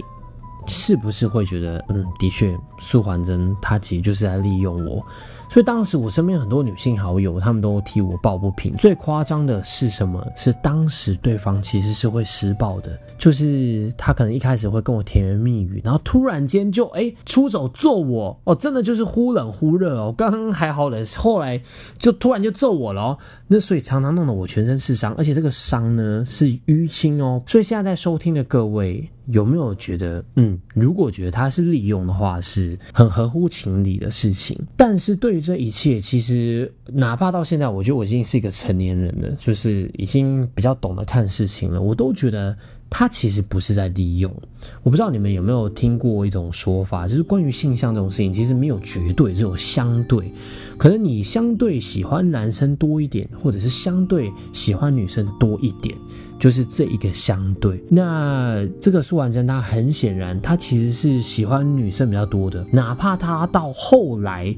[0.66, 5.06] 是不是会觉得，嗯，的确，素环真他其实就是在利用我。
[5.52, 8.74] 所以当时我身边很多女性好友，他们都替我抱不平。
[8.78, 10.26] 最夸张的是什么？
[10.34, 20.16] 是当时对方其实是会施暴的，就是他可能一开始会跟我甜言蜜语，然后突然间就哎出手揍我哦，真的就是忽冷忽热哦。
[20.18, 21.62] 刚刚还好冷，后来
[22.00, 23.18] 就突然就揍我了哦。
[23.48, 27.44] 那所以常常弄得我全身是伤，而且这个伤呢是淤青哦。
[27.46, 29.12] 所以现在在收听的各位。
[29.32, 34.58] 有没有觉得，嗯，如果觉得他是利用的话，是很合乎情理的事情？
[34.78, 42.56] 但是对于这一切，其实哪怕到现在，我觉得我已经是一个成年人了，就是已经比较懂得看事情了，我都觉得。
[42.94, 44.30] 他其实不是在利用，
[44.84, 50.30] 我不知道你们有没有听过一种说法，就是关于性向这种事情，其实没有绝对，只有相对。
[50.78, 55.96] 可能你相对喜欢男生多一点，或者是相对喜欢女生多一点，
[56.42, 57.82] 就是这一个相对。
[57.88, 64.54] 那这个苏完真，他很显然，她其实是喜欢女生比较多的，哪怕她到后来，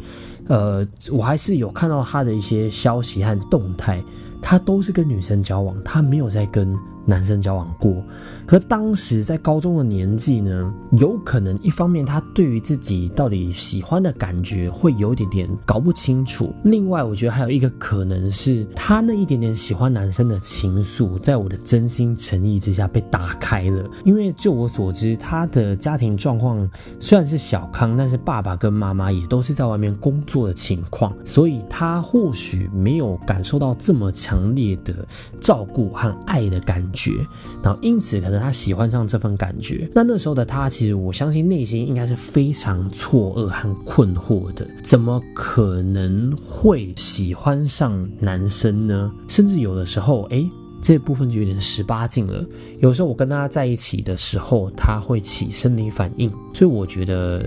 [0.47, 4.01] 呃，我还是有看到她的一些消息和动态，
[4.41, 6.73] 她都是跟女生交往，她没有在跟。
[7.05, 8.01] 男生交往过，
[8.45, 23.83] 可当时在高中的年纪呢，有可能一方面他对于自己到底喜欢的感觉会有一点点搞不清楚，另外我觉得还有一个可能是他那一点点喜欢男生的情愫，在我的真心诚意之下被打开了。
[24.05, 26.69] 因为就我所知，他的家庭状况
[27.01, 35.05] 虽然是小康，但是爸爸跟妈妈也都是在外面工作的情况，所以他或许没有感受到这么强烈的
[35.41, 36.81] 照顾和爱的感。
[36.81, 37.25] 觉，觉
[37.61, 39.89] 然后因此可能他喜欢上这份感觉。
[39.93, 44.65] 那那时候的他，其实我相信内心应该是非常错愕和困惑的。
[44.81, 49.11] 怎么可能会喜欢上男生呢？
[49.27, 50.43] 甚至有的时候，哎，
[50.81, 52.45] 这部分就有点十八禁了。
[52.79, 57.43] 有时候我跟他在一起的时候，他会起生理反应，所以我觉得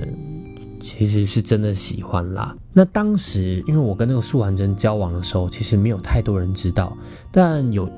[0.80, 2.56] 其实是真的喜欢啦。
[2.72, 6.96] 那当时因为我跟那个素还真交往的时候，其实没有太多人知道，
[7.30, 7.88] 但有。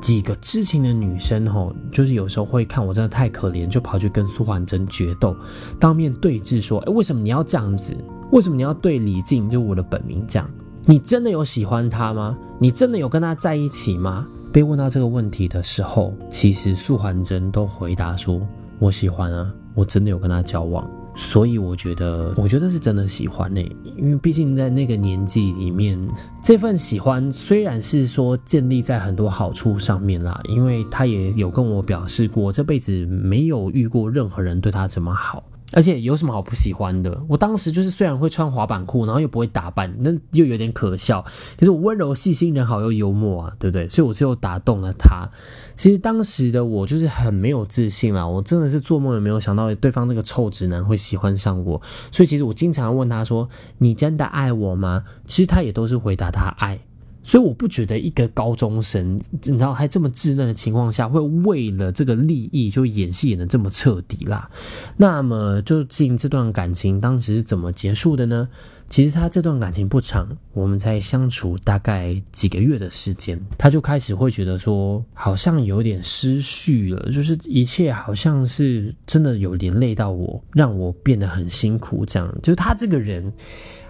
[0.00, 5.34] 几个知情的女生吼，就是有时候会看我真的太可怜，就跑去跟苏焕珍决斗，
[5.78, 7.96] 当面对质说：“哎，为什么你要这样子？
[8.30, 10.48] 为什么你要对李静，就我的本名讲？
[10.84, 12.36] 你真的有喜欢他吗？
[12.58, 18.40] 你真的有跟他在一起吗？”被问到这个问题的时候，其实苏焕珍都回答说
[18.78, 23.60] ：“我喜欢啊，我真的有跟他交往。”所以我觉得，我觉得是真的喜欢呢，
[23.96, 25.98] 因为毕竟在那个年纪里面，
[26.42, 35.42] 这份喜欢虽然是说建立在很多好处上面啦，因为他也有跟我表示过，这辈子没有遇过任何人对他这么好。
[35.72, 37.22] 而且有什么好不喜欢的？
[37.28, 41.24] 我当时就是虽然会穿滑板裤，然后又不会打扮，那又有点可笑。
[41.58, 43.88] 可是我温柔、细心、人好又幽默啊，对不对？
[43.88, 45.28] 所以我最后打动了他。
[45.74, 51.82] 其实当时的我就是很没有自信啊，我真的是做梦也没有想到对方那个臭直男会喜欢上我。
[52.12, 53.48] 所以其实我经常问他说
[53.78, 56.80] ：“你真的爱我吗？”其实他也都是回答他爱。
[57.26, 64.48] 所以我不觉得一个高中生，你知道还这么稚嫩的情况下，会为了这个利益就演戏演的这么彻底啦。
[64.96, 68.48] 那么，究竟这段感情当时是怎么结束的呢？
[68.88, 82.06] 其实他这段感情不长，我们才相处大概几个月的时间，他就开始会觉得说，好像有点失序了，就是一切好像是真的有连累到我，让我变得很辛苦。
[82.06, 83.32] 这样，就是他这个人。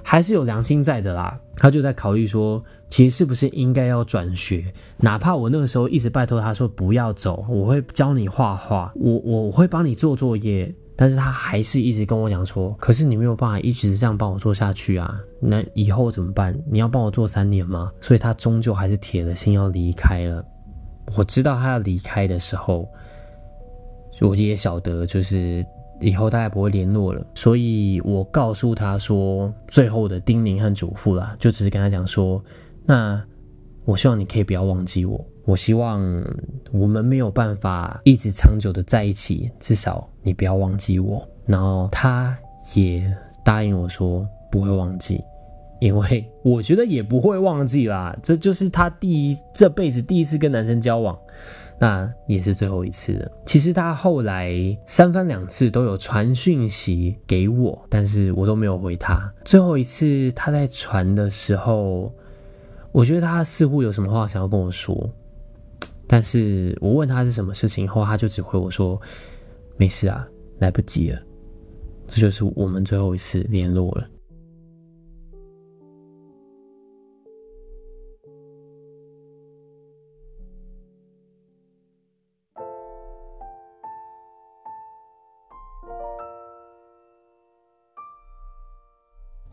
[0.09, 4.73] 还是有良心在的啦，他就在考虑说，其实是不是应该要转学？
[4.99, 16.59] 哪怕我那个时候一直拜托他说不要走，我会教你画画，我我会帮你做作业，但是他还是一直跟我讲说，可是你没有办法一直这样帮我做下去啊，那以后怎么办？
[16.71, 17.93] 你要帮我做三年吗？
[18.01, 20.45] 所以他终究还是铁了心要离开了。
[21.17, 22.89] 我知道他要离开的时候，
[24.21, 25.65] 我也晓得就是。
[26.03, 32.39] 以后大概不会联络了，所以我告诉他说最后的叮咛和嘱咐啦，就只是跟他讲说，
[32.85, 33.25] 那
[33.87, 36.03] 我希望你可以不要忘记我，我希望
[36.73, 41.27] 我们没有办法一直长久的在一起，至少你不要忘记我。
[41.47, 42.37] 然后他
[42.75, 43.11] 也
[43.45, 45.23] 答应我说不会忘记，
[45.81, 51.17] 因为我觉得也不会忘记啦，这就是他第一这辈子第一次跟男生交往。
[51.79, 53.31] 那也是最后一次了。
[53.45, 54.51] 其实他后来
[54.87, 59.31] 三番两次都有传讯息给我，但是我都没有回他。
[59.45, 62.11] 最后一次他在传的时候，
[62.93, 65.11] 我觉得他似乎有什么话想要跟我说，
[66.09, 69.01] 但是我问他是什么事情后，他就只回我说
[69.77, 70.27] ：“没事啊，
[70.59, 71.21] 来不及了。”
[72.07, 74.09] 这就是我们最后一次联络了。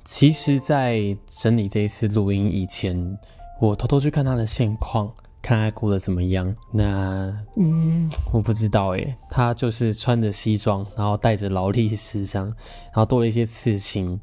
[0.05, 3.17] 其实，在整理这一次录音以前，
[3.59, 5.13] 我偷偷去看他的现况，
[5.43, 6.55] 看他过得怎么样。
[6.71, 14.19] 那，嗯，我不知道哎，他就是穿着西装，然后带着劳力士这样，然后多了一些刺青。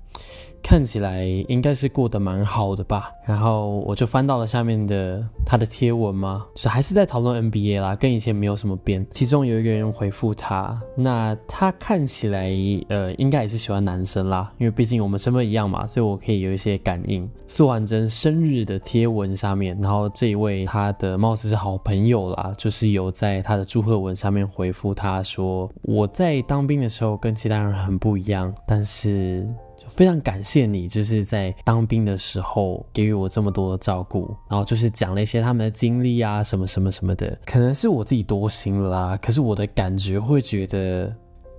[0.62, 9.04] 看起来应该是过得蛮好的吧，然后我就翻到了下面的他的贴文嘛，是还是在讨论 NBA 啦，跟以前没有什么变。
[9.12, 12.50] 其中有一个人回复他，那他看起来
[12.88, 17.28] 呃应该也是喜欢男生啦，因为毕竟我们身份一样嘛，所以我可以有一些感应。
[17.46, 29.48] 苏婉珍生日的贴文下面，然后这一位他的貌似是好朋友啦，就是有在他的祝贺文上面回复他说，我在当兵的时候跟其他人很不一样，但是。
[29.90, 37.38] 非常感谢你，就是在当兵的时候给予我这么多的照顾，然后就是讲了一些他们的经历啊，什么什么什么的。
[37.44, 41.14] 可能是我自己多心了啦，可是我的感觉会觉得，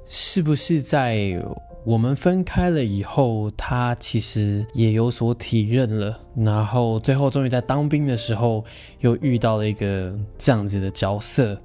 [0.08, 1.40] 是不是在
[1.84, 8.64] 我们分开了以后，他其实也有所体认了，然后最后终于在当兵的时候
[9.00, 11.60] 又遇到了一个这样子的角色。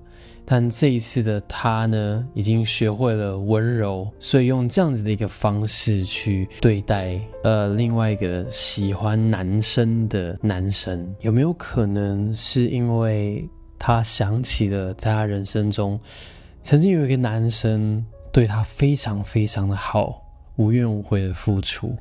[0.49, 13.45] 但这一次的他呢，已经学会了温柔，所以用这样子的一个方式去对待呃另外一个喜欢男生的男生，有没有可能是因为
[13.77, 15.99] 他想起了在他人生中
[16.63, 20.23] 曾经有一个男生对他非常非常的好，
[20.55, 21.95] 无怨无悔的付出？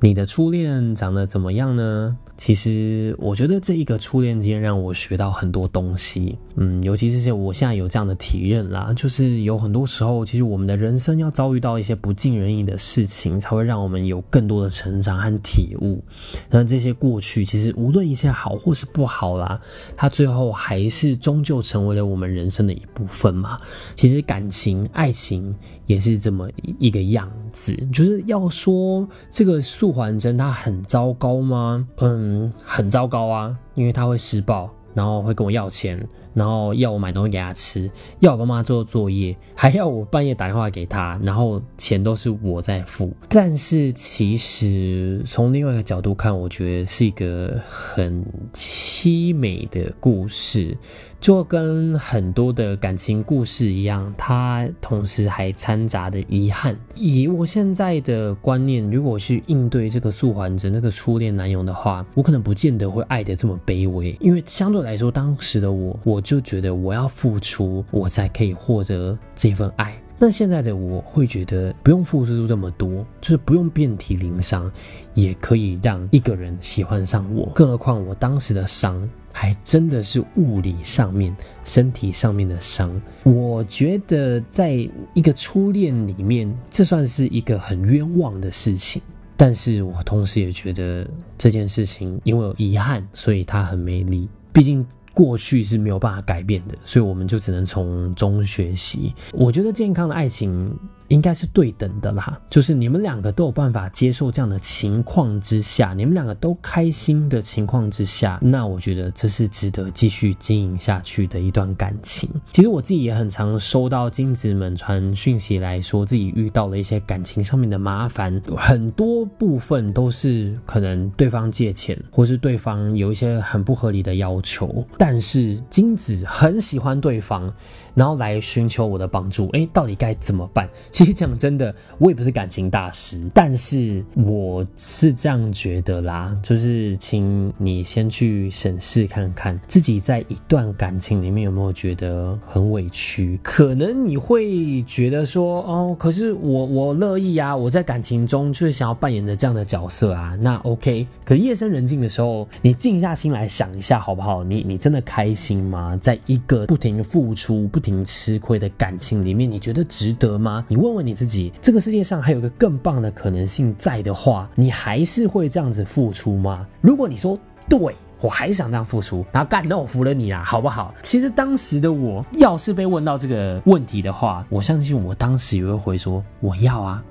[0.00, 2.16] 你的初恋长得怎么样呢？
[2.36, 16.00] 其实我觉得这一个初恋经验让我学到很多东西，嗯，尤其是我现在有这样的体认啦，就是有很多时候，其实我们的人生要遭遇到一些不尽人意的事情，才会让我们有更多的成长和体悟。
[16.48, 19.60] 那这些过去，其实无论一切好或是不好啦，
[19.96, 23.56] 它最后还是终究成为了我们人生的一部分嘛。
[23.96, 25.52] 其实感情、爱情
[25.88, 31.84] 也是这么一个样子，就是要说这个素环真他很糟糕吗？
[31.96, 32.52] 嗯。
[32.62, 35.98] 很糟糕啊，因为他会施暴，然后会跟我要钱，
[36.34, 43.12] 然后要我买东西给他吃，要我帮他做作业，还要我半夜打电话给他，然后钱都是我在付。
[43.28, 48.24] 但是其实从另外一个角度看，我觉得是一个很。
[48.52, 50.76] 凄美的故事，
[51.20, 56.76] 就跟很多的感情故事一样，它同时还掺杂的遗憾。
[56.94, 70.00] 以我现在的观念，如果去应对这个素还者那个初恋男友的话，我可能不见得会爱得这么卑微，因为相对来说，当时的我，我就觉得我要付出，我才可以获得这份爱。
[70.20, 74.68] 那现在的我会觉得不用付出这么多，就是不用遍体鳞伤，
[75.14, 77.48] 也可以让一个人喜欢上我。
[77.54, 79.08] 更何况我当时的伤
[79.38, 83.00] 还真的是物理上面、身体上面的伤。
[83.22, 84.72] 我觉得在
[85.14, 89.00] 一个初恋里面，这算是一个很冤枉的事情。
[89.36, 91.08] 但是我同时也觉得
[91.38, 94.28] 这件事情因为有遗憾，所以它很美丽。
[94.52, 94.84] 毕竟。
[95.14, 99.12] 过去是没有办法改变的，所以我们就只能从中学习。
[99.32, 100.72] 我觉得健康的爱情。
[101.08, 112.28] 应该是对等的啦，就是你们两个都有办法接受这样的情况之下，你们两个都开心的情况之下，那我觉得这是值得继续经营下去的一段感情。
[112.52, 127.52] 其实我自己也很常收到金子们传讯息来说，自己遇到了一些感情上面的麻烦，很多部分都是可能对方借钱，或是对方有一些很不合理的要求，但是金子很喜欢对方。
[127.94, 130.68] 然后来寻求我的帮助，哎，到底该怎么办？
[130.90, 143.38] 其实讲真的，我也不是感情大师，但是我是这样觉得啦，就是请你先去审视看看，自己在一段感情里面有没有觉得很委屈？
[143.42, 151.06] 可能你会觉得说，哦，可是我我乐意啊，我在感情中就是想要扮演着这样的角色啊，那 OK。
[151.24, 154.42] 可夜深人静的时候，你静下心来想一下好不好？
[154.42, 155.96] 你你真的开心吗？
[156.00, 157.98] 在一个不停付出、不停。
[158.08, 160.64] 吃亏的感情里面，你觉得值得吗？
[160.68, 166.66] 你问问你自己，这个世界上还有个更棒的可能性在的话，你还是会这样子付出吗？
[166.80, 170.94] 如果你说对，我还是想这样付出，然后干，那我服了你啦，好不好？
[171.02, 177.04] 其实当时的我要是被问到这个问题的话，我相信我当时也会回说我要啊，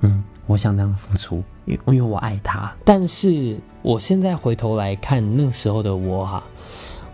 [0.00, 2.72] 嗯，我想这样付出，因因为我爱他。
[2.84, 6.44] 但是我现在回头来看那时候的我哈。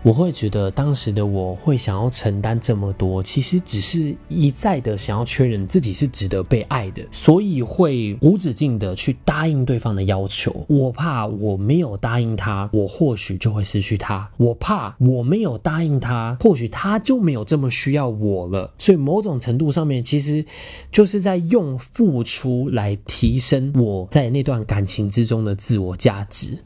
[0.03, 10.65] 我会觉得当时的我会想要承担这么多，其实只是一再的想要确认自己是值得被爱的，所以会无止境的去答应对方的要求。
[10.67, 18.73] 我怕我没有答应他，我或许就会失去他；我怕我没有答应他，或许他就没有这么需要我了。
[18.79, 20.43] 所以某种程度上面，其实
[20.91, 26.57] 就是在用付出来提升我在那段感情之中的自我价值。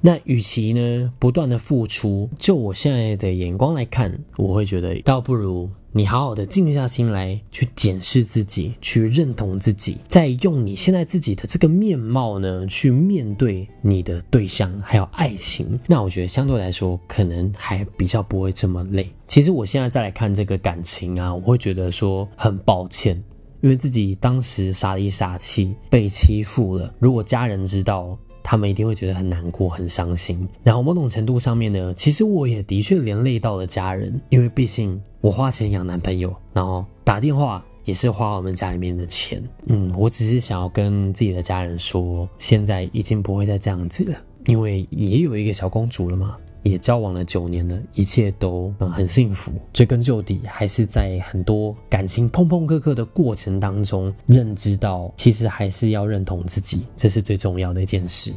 [0.00, 15.78] 那与其呢不断的付出，就我现在的眼光来看，我会觉得倒不如你好好的静下心来，去检视自己，去认同自己，再用你现在自己的这个面貌呢，去面对你的对象还有爱情。
[15.86, 19.10] 那我觉得相对来说，可能还比较不会这么累。
[19.26, 23.20] 其实我现在再来看这个感情啊，我会觉得说很抱歉，
[23.62, 26.94] 因为自己当时傻里傻气，被欺负了。
[27.00, 28.16] 如果家人知道，
[28.50, 30.48] 他们一定会觉得很难过、很伤心。
[30.62, 39.46] 然后某种程度上面呢，其实我也的确连累到了家人，因为毕竟我花钱养男朋友，然后打电话也是花我们家里面的钱。
[39.66, 46.34] 嗯，我只是想要跟自己的家人说，现在已经不会再这样子了，因为也有一个小公主了嘛。
[46.62, 49.52] 也交往了九年了，一切都嗯很幸福。
[49.72, 58.32] 追根究底，还是在很多感情碰碰磕磕的过程当中，认知到其实还是要认同自己，这是最重要的一件事。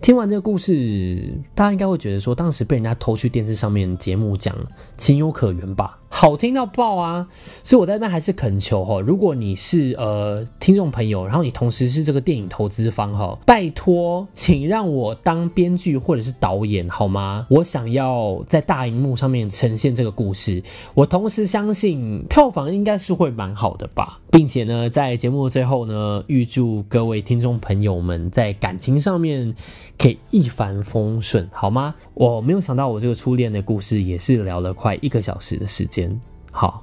[0.00, 4.56] 听完这个故事，大家应该会觉得说，当时被人家偷去电视上面节目讲，
[4.96, 5.96] 情有可原吧？
[6.14, 7.26] 好听到爆啊！
[7.64, 17.46] 所以我在那还是恳求哈，如果你是呃听众朋友，然后你同时是这个电影投资方哈，拜托，请让我当编剧或者是导演好吗？
[17.48, 29.54] 我想要在大荧幕上面呈现这个故事，我同时相信票房应该是会蛮好的吧，并且呢，在节目的最后呢，预祝各位听众朋友们在感情上面
[29.98, 31.94] 可以一帆风顺，好吗？
[32.14, 36.18] 我没有想到我这个初恋的故事也是聊了快一个小时的时间。
[36.50, 36.82] 好，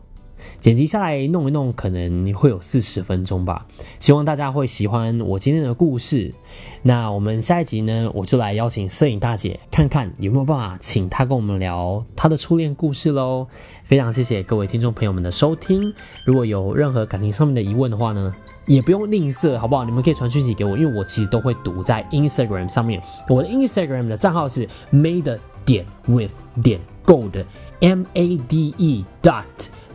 [0.59, 3.65] 剪辑下来弄一弄，可能会有四十分钟吧。
[3.99, 6.33] 希望大家会喜欢我今天的故事。
[6.81, 13.47] 那我们下一集呢，我就来邀请摄影大姐，看看有没有办法请她跟我们聊她的初恋故事喽。
[13.83, 15.93] 非常谢谢各位听众朋友们的收听。
[16.25, 18.35] 如果有任何感情上面的疑问的话呢，
[18.65, 19.85] 也不用吝啬，好不好？
[19.85, 23.01] 你们可以传讯息给我，因为我其实都会读在 Instagram 上面。
[23.29, 27.45] 我的 Instagram 的账号是 made 点 with 点 gold。
[27.81, 29.45] M A D E dot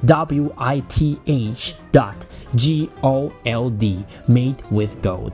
[0.06, 2.16] W I T H dot
[2.56, 5.34] G O L D made with gold。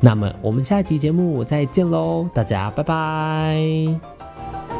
[0.00, 4.75] 那么我们下一期节目再见喽，大家拜拜。